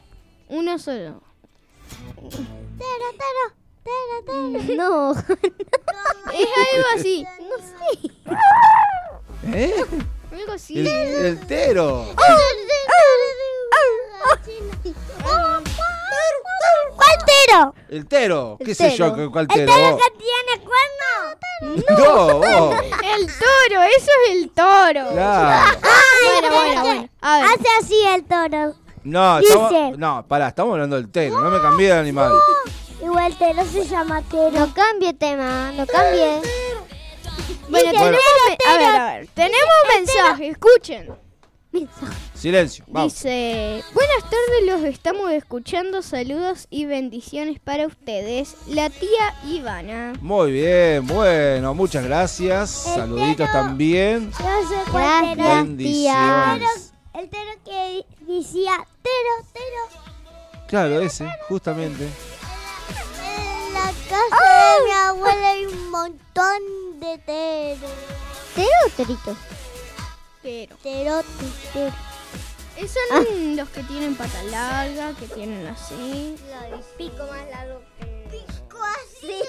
[0.48, 1.22] Uno solo.
[2.16, 2.40] Tero,
[2.78, 4.74] tero, tero, tero.
[4.76, 5.12] No.
[6.34, 7.24] Es algo así.
[7.38, 8.10] No sé.
[9.52, 9.74] ¿Eh?
[10.32, 10.78] Algo así.
[10.80, 12.06] El, el tero.
[12.16, 12.32] ¿Cuál
[17.54, 17.74] tero?
[17.88, 18.56] El tero.
[18.58, 19.12] ¿Qué El sé yo?
[19.12, 19.30] tero.
[19.32, 19.72] ¿Cuál ¿El tero?
[19.74, 20.00] tero vos?
[20.02, 21.98] que tiene cuerno?
[21.98, 22.74] No, vos.
[23.02, 25.12] El toro, eso es el toro.
[25.12, 25.78] Claro.
[26.40, 27.08] Bueno, bueno, bueno.
[27.20, 27.46] A ver.
[27.46, 28.74] Hace así el toro.
[29.04, 29.52] No, Dice.
[29.52, 32.32] estamos, no, pará, estamos hablando del tero, no me cambié de animal.
[33.02, 34.50] Igual el tero se llama tero.
[34.50, 36.40] No cambie tema, no cambie.
[37.68, 39.28] Bueno, tenemos, me- a ver, a ver.
[39.34, 41.14] Tenemos mensaje, escuchen.
[42.34, 43.14] Silencio, vamos.
[43.14, 50.12] Dice, buenas tardes, los estamos escuchando, saludos y bendiciones para ustedes, la tía Ivana.
[50.20, 52.70] Muy bien, bueno, muchas gracias.
[52.70, 54.30] Saluditos también.
[54.30, 55.36] Yo sé cuál.
[55.36, 56.56] Gracias, tía.
[56.58, 56.92] Bendiciones.
[57.14, 58.72] El tero que decía
[59.02, 60.02] tero, tero.
[60.66, 62.04] Claro, ese, justamente.
[62.04, 67.90] En la casa de mi abuela hay un montón de teros.
[68.54, 69.36] ¿Tero o terito?
[70.44, 71.26] Pero, Terote,
[71.72, 71.94] tero.
[72.76, 76.36] esos son los que tienen pata larga, que tienen así.
[76.98, 78.04] Pico más largo que...
[78.30, 79.40] Pico así.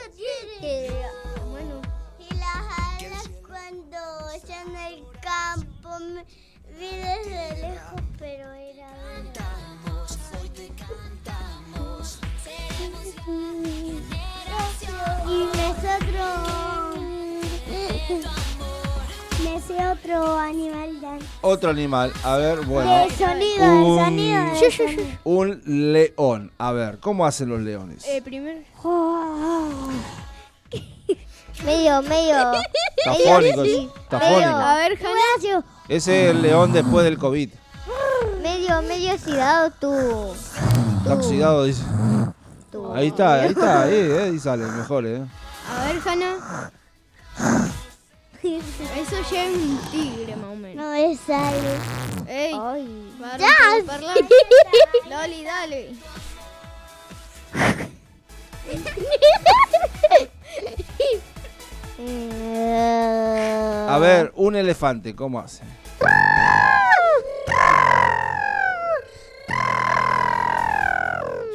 [1.49, 1.81] Bueno,
[2.17, 3.97] Y las alas cuando
[4.47, 6.23] ya en el campo me
[6.79, 9.65] vi desde lejos, pero era verdad.
[15.27, 16.95] Y me sé otro...
[17.67, 18.44] Me
[19.67, 22.91] sé otro animal Otro animal, a ver, bueno.
[23.03, 25.03] El sonido, Un- el sonido.
[25.23, 25.61] Un
[25.93, 26.51] león.
[26.57, 28.03] A ver, ¿cómo hacen los leones?
[28.07, 28.61] eh, primero.
[31.63, 32.35] Medio, medio.
[33.05, 33.89] Tafónico, sí.
[34.09, 34.45] tafónico.
[34.49, 34.99] A ver,
[35.87, 37.49] Ese es el león después del COVID.
[38.43, 39.93] Medio, medio oxidado tu.
[40.97, 41.83] Está oxidado, dice.
[42.93, 45.23] Ahí está, ahí está, ahí, eh, ahí sale, mejor, eh.
[45.69, 46.71] A ver, Hanna.
[48.45, 50.85] Eso ya es un tigre, más o menos.
[50.85, 51.77] no me sale.
[52.27, 53.15] Ey, Ay.
[53.19, 54.15] parlar.
[55.09, 55.95] Loli, dale.
[62.77, 65.63] Eh, A ver, un elefante, ¿cómo hace?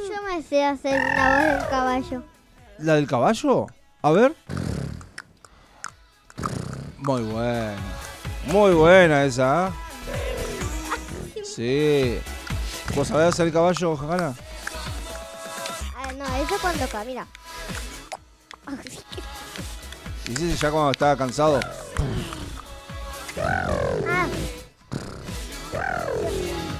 [0.09, 2.23] Yo me sé hacer una voz de un caballo.
[2.79, 3.67] ¿La del caballo?
[4.01, 4.35] A ver.
[7.01, 7.75] Muy buena.
[8.47, 9.71] Muy buena esa, ¿ah?
[11.43, 12.19] Sí.
[12.95, 14.33] ¿Vos sabés hacer el caballo, Hanna?
[15.97, 17.27] Ah, no, eso cuando camina.
[20.27, 21.59] Y sí, ya cuando estaba cansado.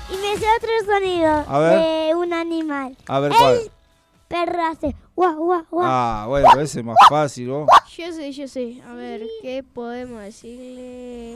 [0.10, 1.80] Y me sé otro sonido A ver.
[1.80, 2.98] de un animal.
[3.08, 3.56] A ver cuál.
[3.56, 3.72] El
[4.28, 5.86] perro hace guau, guau, guau.
[5.86, 7.68] Ah, bueno, ese es más fácil, vos.
[7.96, 8.82] Yo sé, yo sé.
[8.88, 11.36] A ver, ¿qué podemos decirle?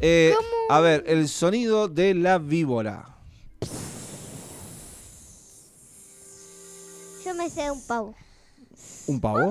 [0.00, 0.34] Eh,
[0.68, 3.06] a ver, el sonido de la víbora.
[7.24, 8.14] Yo me sé un pavo.
[9.06, 9.40] ¿Un pavo?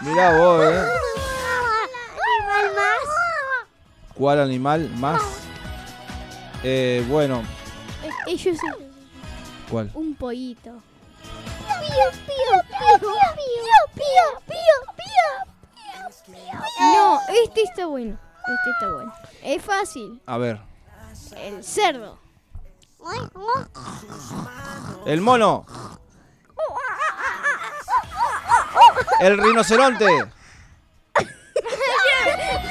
[0.00, 0.84] Mirá vos, eh.
[2.22, 3.00] animal más?
[4.14, 5.45] ¿Cuál animal más?
[6.62, 7.42] Eh, bueno,
[8.28, 8.60] yo sé.
[9.70, 9.90] ¿cuál?
[9.94, 10.70] Un pollito.
[10.70, 16.26] Pío, pío, pío, pío, pío, pío, pío.
[16.80, 18.18] No, este está bueno.
[18.38, 19.12] Este está bueno.
[19.42, 20.20] Es fácil.
[20.26, 20.60] A ver.
[21.36, 22.18] El cerdo.
[25.06, 25.66] El mono.
[29.20, 30.06] El rinoceronte.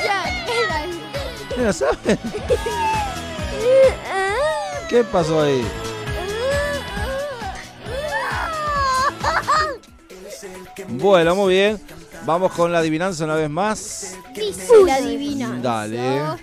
[0.03, 0.85] Ya, era-
[1.57, 2.19] ¿No saben?
[4.89, 5.65] ¿Qué pasó ahí?
[10.89, 11.81] Bueno, muy bien.
[12.25, 14.15] Vamos con la adivinanza una vez más.
[14.33, 15.61] Dice la adivinanza.
[15.61, 16.19] Dale.
[16.19, 16.37] A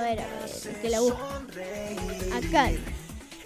[0.00, 1.18] ver, a ver, que la busco.
[2.34, 2.70] Acá.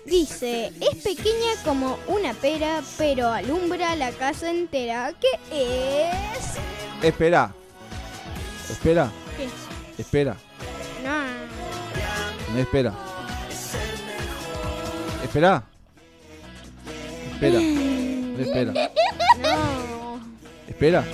[0.04, 5.12] Dice, es pequeña como una pera, pero alumbra la casa entera.
[5.20, 7.04] ¿Qué es?
[7.04, 7.52] Espera.
[8.70, 9.10] Espera.
[9.36, 9.48] ¿Qué?
[10.00, 10.36] Espera.
[11.02, 12.52] No.
[12.52, 12.94] No espera.
[15.36, 15.62] Espera.
[17.34, 17.60] Espera.
[17.60, 18.72] No espera.
[18.72, 20.20] No.
[20.66, 21.04] Espera.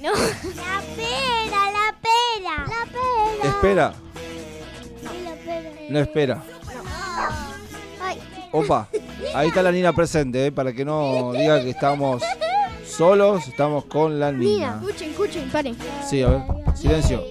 [0.00, 0.12] No.
[0.14, 2.54] La pera, la pera.
[2.70, 3.92] La pera.
[3.92, 3.94] Espera.
[5.90, 6.42] No espera.
[8.50, 8.88] Opa.
[9.34, 12.22] Ahí está la Nina presente, eh, para que no diga que estamos
[12.86, 14.80] solos, estamos con la Nina.
[14.80, 15.76] Escuchen, escuchen, paren.
[16.08, 16.42] Sí, a ver.
[16.74, 17.22] Silencio.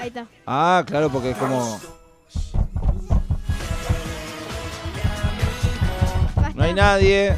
[0.00, 0.28] Ahí está.
[0.46, 1.93] Ah, claro, porque es como.
[6.54, 7.34] No hay nadie.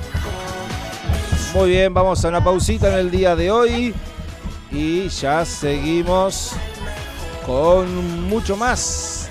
[1.54, 3.94] Muy bien, vamos a una pausita en el día de hoy.
[4.70, 6.52] Y ya seguimos
[7.46, 9.30] con mucho más.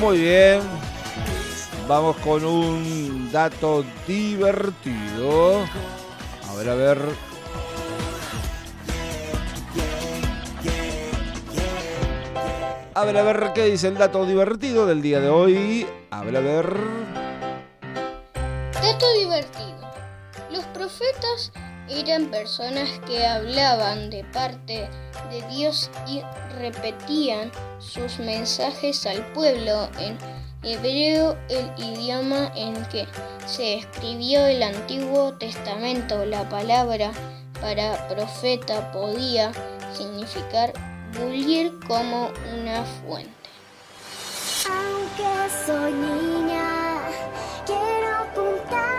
[0.00, 0.60] Muy bien.
[1.88, 5.64] Vamos con un dato divertido.
[6.48, 6.98] A ver, a ver.
[12.96, 15.86] A ver, a ver, ¿qué dice el dato divertido del día de hoy?
[16.10, 16.80] A ver, a ver.
[18.72, 19.76] Dato divertido.
[20.50, 21.52] Los profetas
[21.90, 24.88] eran personas que hablaban de parte
[25.30, 26.22] de Dios y
[26.58, 30.16] repetían sus mensajes al pueblo en
[30.62, 33.06] hebreo, el idioma en que
[33.44, 36.24] se escribió el Antiguo Testamento.
[36.24, 37.10] La palabra
[37.60, 39.52] para profeta podía
[39.92, 40.72] significar
[41.14, 43.32] bullir como una fuente.
[44.68, 47.02] Aunque soy niña,
[47.66, 48.95] quiero apuntar.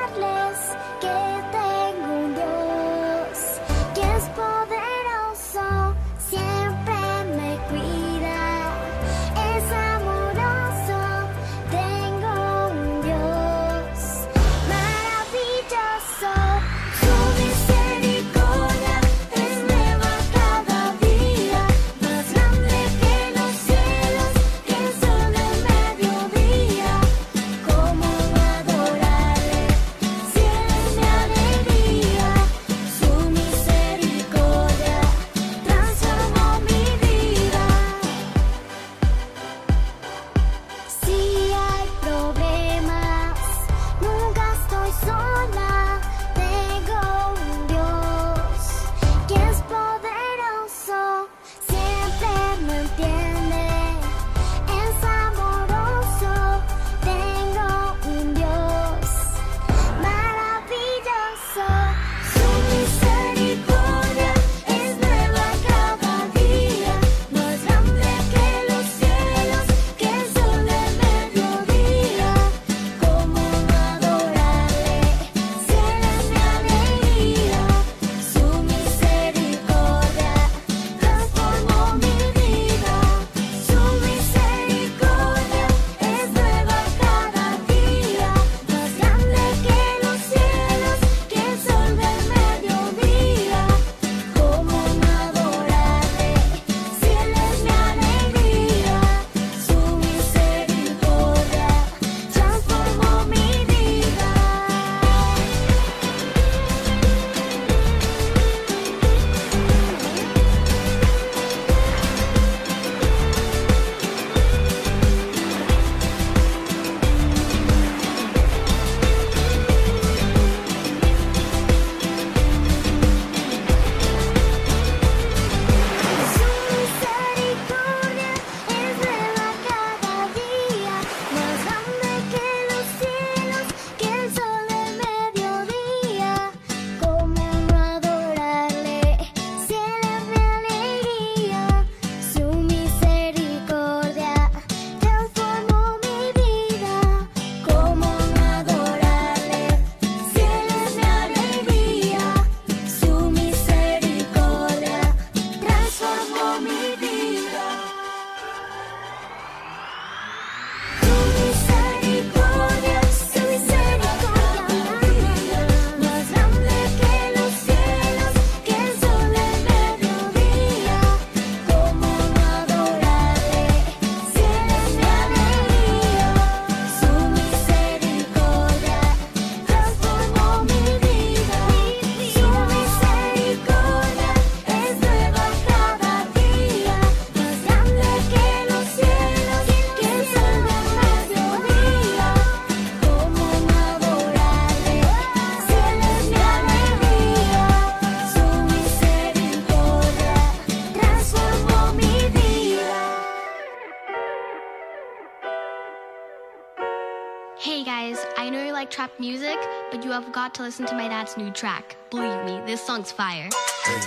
[210.68, 211.96] listen to my dad's new track.
[212.10, 213.48] Believe me, this song's fire.
[213.86, 214.02] Hey,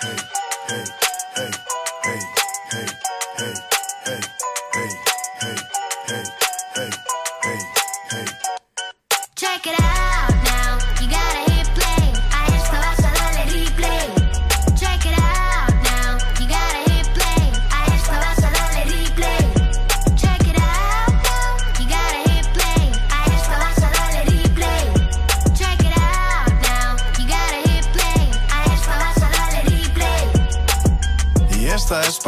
[0.00, 0.16] hey,
[0.68, 1.05] hey.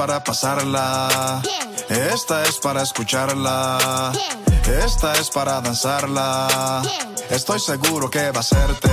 [0.08, 1.42] para pasarla.
[1.90, 4.10] Esta es para escucharla.
[4.82, 6.80] Esta es para danzarla.
[7.28, 8.88] Estoy seguro que va a hacerte.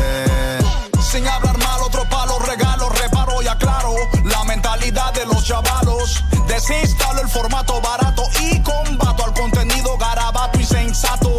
[1.09, 3.95] Sin hablar mal, otro palo, regalo, reparo y aclaro.
[4.25, 6.21] La mentalidad de los chavalos.
[6.49, 11.31] Desinstalo el formato barato y combato al contenido garabato y sensato.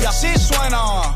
[0.00, 1.07] Y así suena.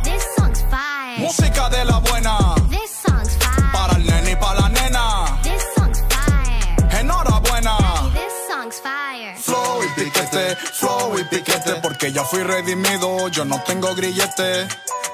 [11.82, 14.68] Porque ya fui redimido, yo no tengo grillete.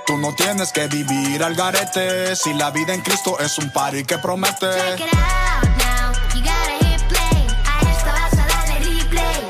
[0.07, 4.05] Tú no tienes que vivir al garete, si la vida en Cristo es un party
[4.05, 4.67] que promete.
[4.67, 6.13] Check it out now.
[6.35, 7.47] You gotta hit play.
[7.67, 9.49] A esto vas a darle replay.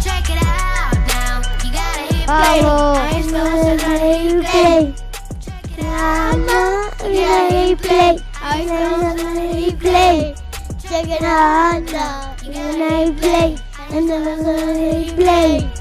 [0.00, 1.42] Check it out now.
[1.64, 2.62] You gotta hit play.
[2.62, 2.98] Vamos.
[2.98, 4.94] A esto vas a darle replay.
[5.40, 6.90] Check it out now.
[7.08, 8.24] You gotta hit play.
[8.40, 10.34] A esto vas a darle replay.
[10.82, 12.34] Check it out now.
[12.42, 13.48] You gotta hit play.
[13.78, 15.77] A esto vas a darle replay.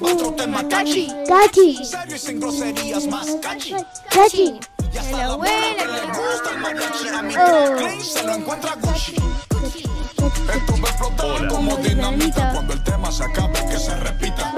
[0.00, 3.74] Un tema catchy, Cachi, serio y sin groserías más catchy.
[4.10, 4.60] cachi.
[4.92, 7.76] Y hasta la buena que le gusta el mariachi, a mi Oh.
[7.76, 9.16] Clean se lo encuentra Gucci.
[9.16, 14.54] Esto va a explotar como dinamita cuando el tema se acabe que se repita.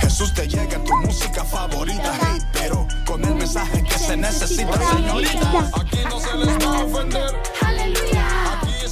[0.00, 5.70] Jesús te llega tu música favorita, hey, pero con el mensaje que se necesita, señorita.
[5.74, 8.16] Aquí no se les va a ofender, aquí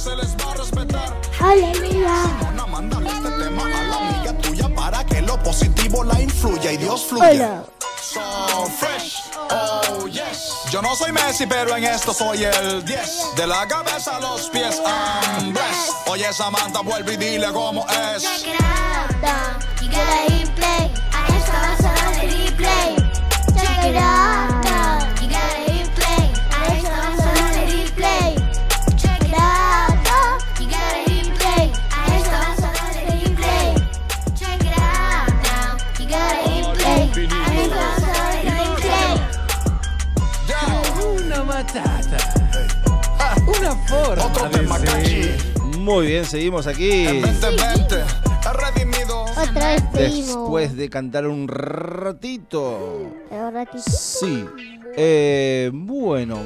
[0.03, 1.21] se les va a respetar.
[1.39, 2.15] Aleluya.
[2.41, 6.77] Mona, mándale este tema a la amiga tuya para que lo positivo la influya y
[6.77, 7.29] Dios fluya.
[7.29, 7.63] Hola.
[8.01, 10.65] So fresh, oh yes.
[10.71, 13.35] Yo no soy Messi, pero en esto soy el 10.
[13.37, 15.93] De la cabeza a los pies, I'm blessed.
[16.07, 18.23] Oye, Samantha, vuelve y dile cómo es.
[18.23, 19.57] Check it out now.
[19.81, 20.91] You gotta hit play.
[21.13, 22.95] A esto vas a darle replay.
[23.55, 24.52] Check it out
[41.45, 42.17] matata.
[43.47, 45.37] Una forma Otro tema de ser.
[45.79, 47.05] Muy bien, seguimos aquí.
[47.05, 49.23] En 2020, he redimido.
[49.23, 50.27] Otra vez seguimos.
[50.27, 53.11] Después de cantar un ratito.
[53.85, 54.45] Sí.
[54.95, 56.39] Eh, bueno,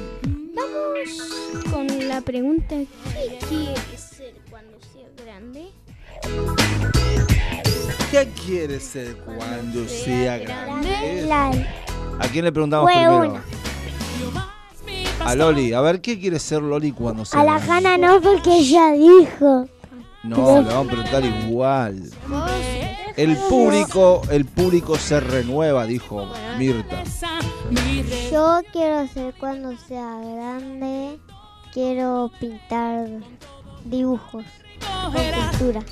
[0.54, 2.74] Vamos con la pregunta:
[3.12, 5.68] ¿Qué quiere ser cuando sea grande?
[8.10, 11.66] ¿qué quiere ser cuando sea grande?
[12.18, 13.30] ¿A quién le preguntamos Fue primero?
[13.30, 13.44] una.
[15.24, 15.72] A Loli.
[15.72, 17.56] A ver, ¿qué quiere ser Loli cuando sea A la?
[17.56, 19.68] Hanna no, porque ella dijo.
[20.22, 22.10] No, le vamos a preguntar igual.
[23.16, 26.26] El público, el público se renueva, dijo
[26.58, 27.02] Mirta.
[28.30, 31.18] Yo quiero ser cuando sea grande.
[31.72, 33.08] Quiero pintar
[33.84, 34.44] dibujos
[35.02, 35.82] con pintura.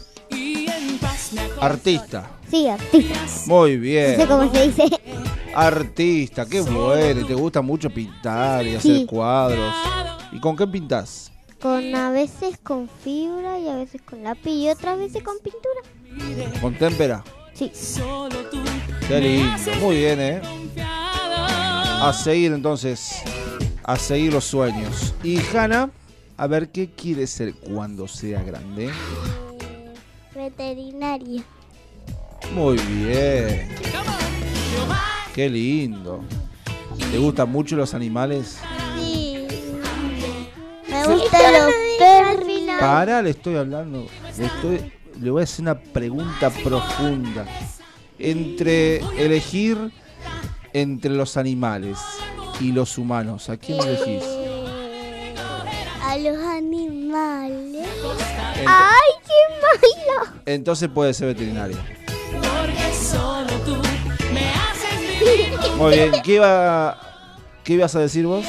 [1.61, 2.31] Artista.
[2.51, 3.21] Sí, artista.
[3.47, 4.27] Muy No sé bien.
[4.29, 4.85] cómo se dice.
[5.55, 7.27] Artista, qué bueno.
[7.27, 9.07] Te gusta mucho pintar y hacer Sí.
[9.07, 9.75] cuadros.
[10.33, 11.33] ¿Y con qué pintas?
[11.61, 16.61] Con a veces con fibra y a veces con lápiz y otras veces con pintura.
[16.61, 17.25] ¿Con témpera?
[17.55, 17.73] Sí.
[19.09, 19.57] Qué lindo.
[19.81, 20.43] Muy bien, ¿eh?
[20.79, 23.23] A seguir entonces.
[23.83, 25.15] A seguir los sueños.
[25.23, 25.91] Y Hanna,
[26.37, 28.91] a ver qué quiere ser cuando sea grande.
[30.47, 31.43] Veterinaria.
[32.53, 33.69] Muy bien.
[35.35, 36.21] Qué lindo.
[37.11, 38.59] ¿Te gustan mucho los animales?
[38.97, 39.45] Sí.
[40.89, 42.47] Me gustan los perros.
[42.79, 44.07] Para, le estoy hablando.
[44.39, 47.45] Le, estoy, le voy a hacer una pregunta profunda.
[48.19, 49.91] Entre elegir
[50.73, 51.99] entre los animales
[52.61, 54.46] y los humanos, ¿a quién elegís?
[56.17, 57.87] A los animales.
[57.87, 60.33] Ent- ¡Ay, qué malo!
[60.47, 61.77] Entonces puede ser veterinaria.
[65.77, 66.13] Muy bien.
[66.25, 66.99] ¿Qué, iba,
[67.63, 68.47] ¿Qué ibas a decir vos?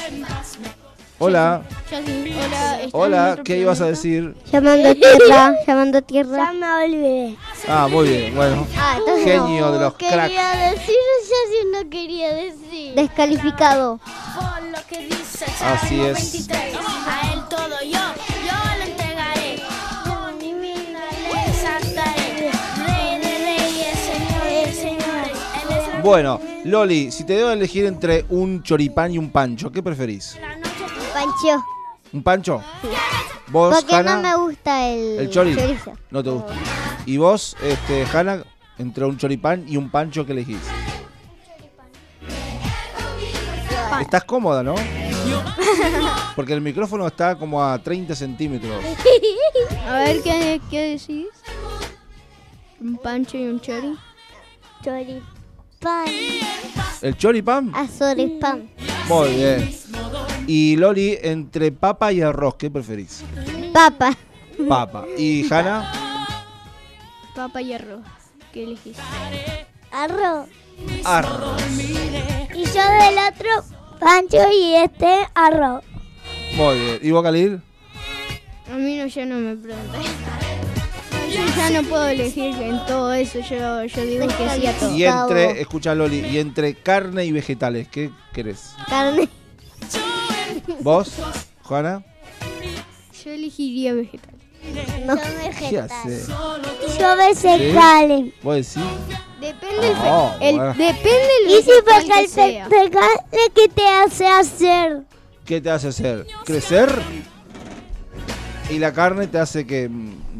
[1.20, 1.61] Hola.
[1.91, 4.34] Hola, ¿estás Hola, ¿qué ibas a decir?
[4.49, 6.38] Llamando tierra, llamando tierra.
[6.38, 7.38] Ya me olvidé.
[7.68, 8.68] Ah, muy bien, bueno.
[8.78, 10.30] Ah, Genio de los cracks.
[10.30, 12.95] Quería decir, ya si no quería decir.
[12.95, 13.99] Descalificado.
[14.36, 16.47] Por lo que dice Así es.
[16.47, 16.76] 23,
[17.08, 17.99] a él todo yo,
[18.45, 19.62] yo le entregaré.
[20.05, 22.51] Con mi vida le exaltaré.
[22.86, 25.38] Rey de reyes, señores.
[25.64, 29.72] Él es el Bueno, Loli, si te debo elegir entre un choripán y un pancho,
[29.72, 30.38] ¿qué preferís?
[31.14, 31.64] Pancho.
[32.14, 32.62] ¿Un pancho?
[33.47, 34.16] ¿Vos, Porque Hanna?
[34.18, 35.55] no me gusta el, ¿El chori?
[35.55, 35.93] chorizo.
[36.12, 36.53] No te gusta.
[37.05, 38.43] ¿Y vos, este, Hanna,
[38.78, 40.58] entre un choripán y un pancho, qué elegís?
[44.01, 44.76] Estás cómoda, ¿no?
[46.36, 48.84] Porque el micrófono está como a 30 centímetros.
[49.88, 51.28] A ver, ¿qué, qué decís?
[52.80, 53.97] Un pancho y un chori.
[54.84, 56.05] Choripán.
[57.01, 57.72] ¿El choripán?
[57.74, 58.70] Azoripán.
[59.08, 59.76] Muy bien.
[60.47, 63.24] Y Loli, entre papa y arroz, ¿qué preferís?
[63.74, 64.16] Papa.
[64.68, 65.05] Papa.
[65.18, 65.91] ¿Y Hanna?
[67.36, 68.01] Papa y arroz.
[68.51, 68.97] ¿Qué elegís?
[69.91, 70.49] Arroz.
[71.05, 71.62] Arroz.
[72.53, 73.49] Y yo del otro,
[73.99, 75.84] pancho y este, arroz.
[76.55, 76.99] Muy bien.
[77.01, 77.62] ¿Y vos, Khalil?
[78.72, 79.99] A mí no, ya no me pregunté.
[81.30, 83.39] Yo ya no puedo elegir en todo eso.
[83.39, 84.95] Yo, yo digo que sí a todo.
[84.95, 88.73] Y entre, escucha Loli, y entre carne y vegetales, ¿qué querés?
[88.89, 89.28] Carne.
[90.80, 91.11] ¿Vos,
[91.63, 92.03] Juana?
[93.23, 94.34] Yo elegiría vegetal.
[95.05, 95.15] No.
[95.15, 95.89] Yo ¿Qué vegetal.
[95.91, 96.28] haces?
[96.99, 98.34] Yo vegetales.
[98.43, 98.89] ¿Vos decís?
[99.39, 100.73] Depende Oh, el- bueno.
[100.73, 101.84] depende el Y si que el
[102.69, 103.21] vegetales,
[103.53, 105.03] ¿qué te hace hacer?
[105.45, 106.25] ¿Qué te hace hacer?
[106.43, 106.89] ¿Crecer?
[108.69, 109.89] ¿Y la carne te hace que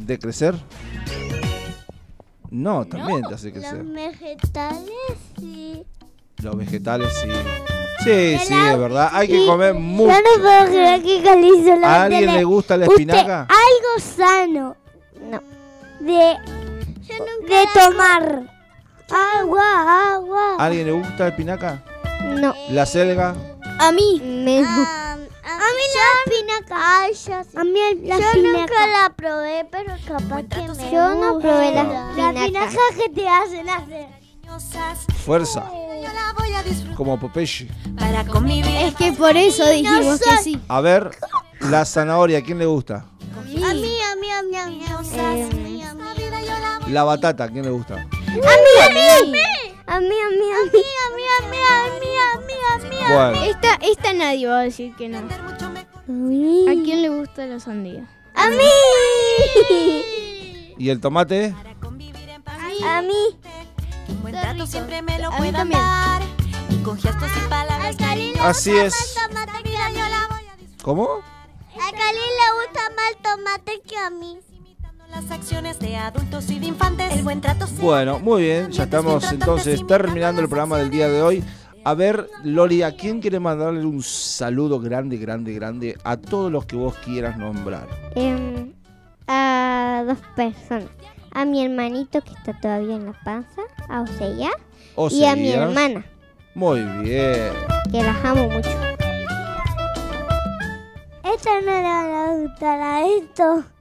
[0.08, 0.55] mm, decrecer?
[2.49, 3.84] No, también te hace crecer.
[3.84, 4.93] Los vegetales,
[5.38, 5.86] sí.
[6.41, 7.30] Los vegetales sí.
[8.03, 9.10] Sí, sí, es verdad.
[9.12, 10.14] Hay que comer mucho.
[10.14, 13.41] Yo no puedo creer que Cali solamente ¿A alguien le gusta la Usted, espinaca?
[13.41, 14.76] algo sano.
[15.30, 15.41] No.
[15.99, 16.38] De,
[17.47, 18.43] de tomar.
[19.39, 20.55] Agua, agua.
[20.58, 21.84] ¿A alguien le gusta la espinaca?
[22.24, 22.53] No.
[22.70, 23.36] ¿La selga?
[23.80, 24.22] A mí.
[24.24, 24.64] Me
[25.49, 26.75] a mí la espinaca.
[26.99, 27.57] Ay, yo sí.
[27.57, 31.81] A mí la yo nunca la probé, pero capaz que me Yo no probé la
[31.81, 32.31] espinaca.
[32.33, 34.27] La espinaca que te hacen hacer.
[35.25, 35.69] Fuerza.
[36.95, 37.69] Como Popeye.
[38.81, 40.61] Es que por eso dijimos que sí.
[40.67, 41.11] A ver,
[41.59, 43.05] la zanahoria, ¿a quién le gusta?
[43.37, 46.91] A mí, a mí, a mí, a mí, a mí, a mí, a mí.
[46.91, 47.95] La batata, ¿a quién le gusta?
[47.95, 48.43] A mí,
[48.83, 50.07] a mí, a mí.
[50.07, 52.89] A mí, a mí, a mí, a mí, a mí, a mí, a mí, a
[52.89, 53.31] mí.
[53.31, 55.19] Bueno, Esta, esta nadie va a decir que no.
[55.19, 58.07] ¿A quién le gusta la sandía?
[58.35, 58.69] A mí.
[60.77, 61.53] ¿y el tomate?
[62.85, 63.39] A mí.
[64.09, 65.81] Un buen trato siempre me lo A mí puedan también.
[65.81, 66.21] dar.
[66.69, 68.41] Y con gestos y palabras cariño.
[68.43, 69.15] Así es.
[70.83, 71.03] ¿Cómo?
[71.75, 74.39] A Cali le gusta más el tomate que a mí.
[75.18, 77.11] Las acciones de adultos y de infantes.
[77.11, 77.88] El buen trato siempre.
[77.88, 81.43] Bueno, muy bien, ya estamos entonces terminando el programa del día de hoy.
[81.84, 86.68] A ver, Loli, ¿a quién quiere mandarle un saludo grande, grande, grande a todos los
[86.68, 87.88] que vos quieras nombrar?
[88.13, 88.74] Em,
[89.28, 90.91] a dos personas.
[91.32, 94.51] A mi hermanito que está todavía en la panza, a Osea,
[94.93, 96.05] ¿O y a mi hermana,
[96.53, 97.53] Muy bien.
[97.91, 98.70] que las amo mucho.
[101.24, 103.76] Esta no le va a gustar a esto.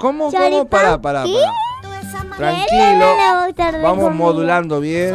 [0.00, 0.64] ¿Cómo, cómo?
[0.66, 1.34] Pará, pará, ¿sí?
[1.34, 1.70] pará.
[2.36, 3.82] Tranquilo.
[3.82, 5.14] Vamos modulando bien.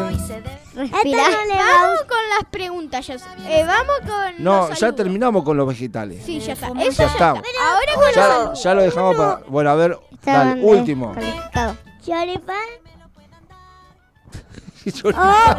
[0.76, 1.24] Respira.
[1.24, 3.16] Esta no le va a Vamos con las preguntas, ya.
[3.16, 4.44] Eh, vamos con.
[4.44, 6.24] No, los ya terminamos con los vegetales.
[6.24, 6.72] Sí, ya está.
[6.74, 7.44] Ya Eso ya estamos.
[7.44, 7.72] está.
[7.72, 9.42] Ahora Ya, ya lo dejamos para.
[9.48, 11.16] Bueno, a ver, dale, último.
[12.06, 12.58] Choripán
[14.92, 15.58] Choripán.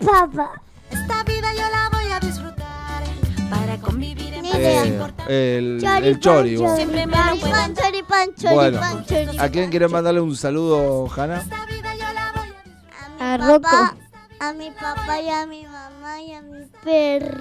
[0.00, 0.62] o papa.
[0.90, 3.02] Esta vida yo la voy a disfrutar.
[3.50, 6.56] Para convivir Eh, el, el chori.
[6.56, 6.78] vos.
[8.52, 8.80] Bueno.
[9.38, 11.44] ¿a quién quiere mandarle un saludo, Hanna?
[13.20, 13.60] A mi Rocco.
[13.62, 13.96] papá,
[14.40, 17.38] a mi papá y a mi mamá y a mi perro.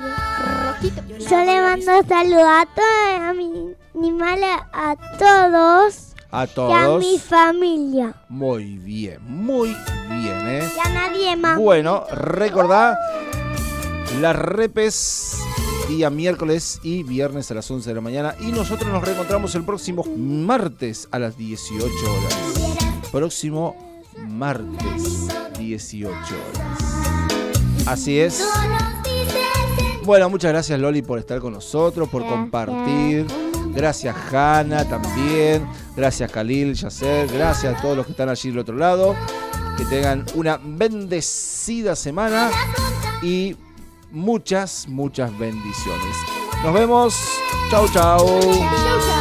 [1.19, 6.99] Yo le mando saludos a todos, a mi animales, a todos A y a todos.
[6.99, 8.13] mi familia.
[8.27, 9.69] Muy bien, muy
[10.09, 10.69] bien, ¿eh?
[10.75, 11.57] Y a nadie más.
[11.57, 12.97] Bueno, recordá
[14.19, 15.37] las repes
[15.89, 18.35] día miércoles y viernes a las 11 de la mañana.
[18.39, 22.37] Y nosotros nos reencontramos el próximo martes a las 18 horas.
[23.11, 23.75] Próximo
[24.27, 25.27] martes,
[25.57, 27.87] 18 horas.
[27.87, 28.47] Así es.
[30.05, 33.25] Bueno, muchas gracias Loli por estar con nosotros, por compartir.
[33.73, 35.67] Gracias Hanna también.
[35.95, 37.27] Gracias Khalil, Yasser.
[37.27, 39.15] Gracias a todos los que están allí del otro lado.
[39.75, 42.51] Que tengan una bendecida semana
[43.23, 43.55] y
[44.11, 46.15] muchas, muchas bendiciones.
[46.63, 47.15] Nos vemos.
[47.69, 49.18] Chau, chau.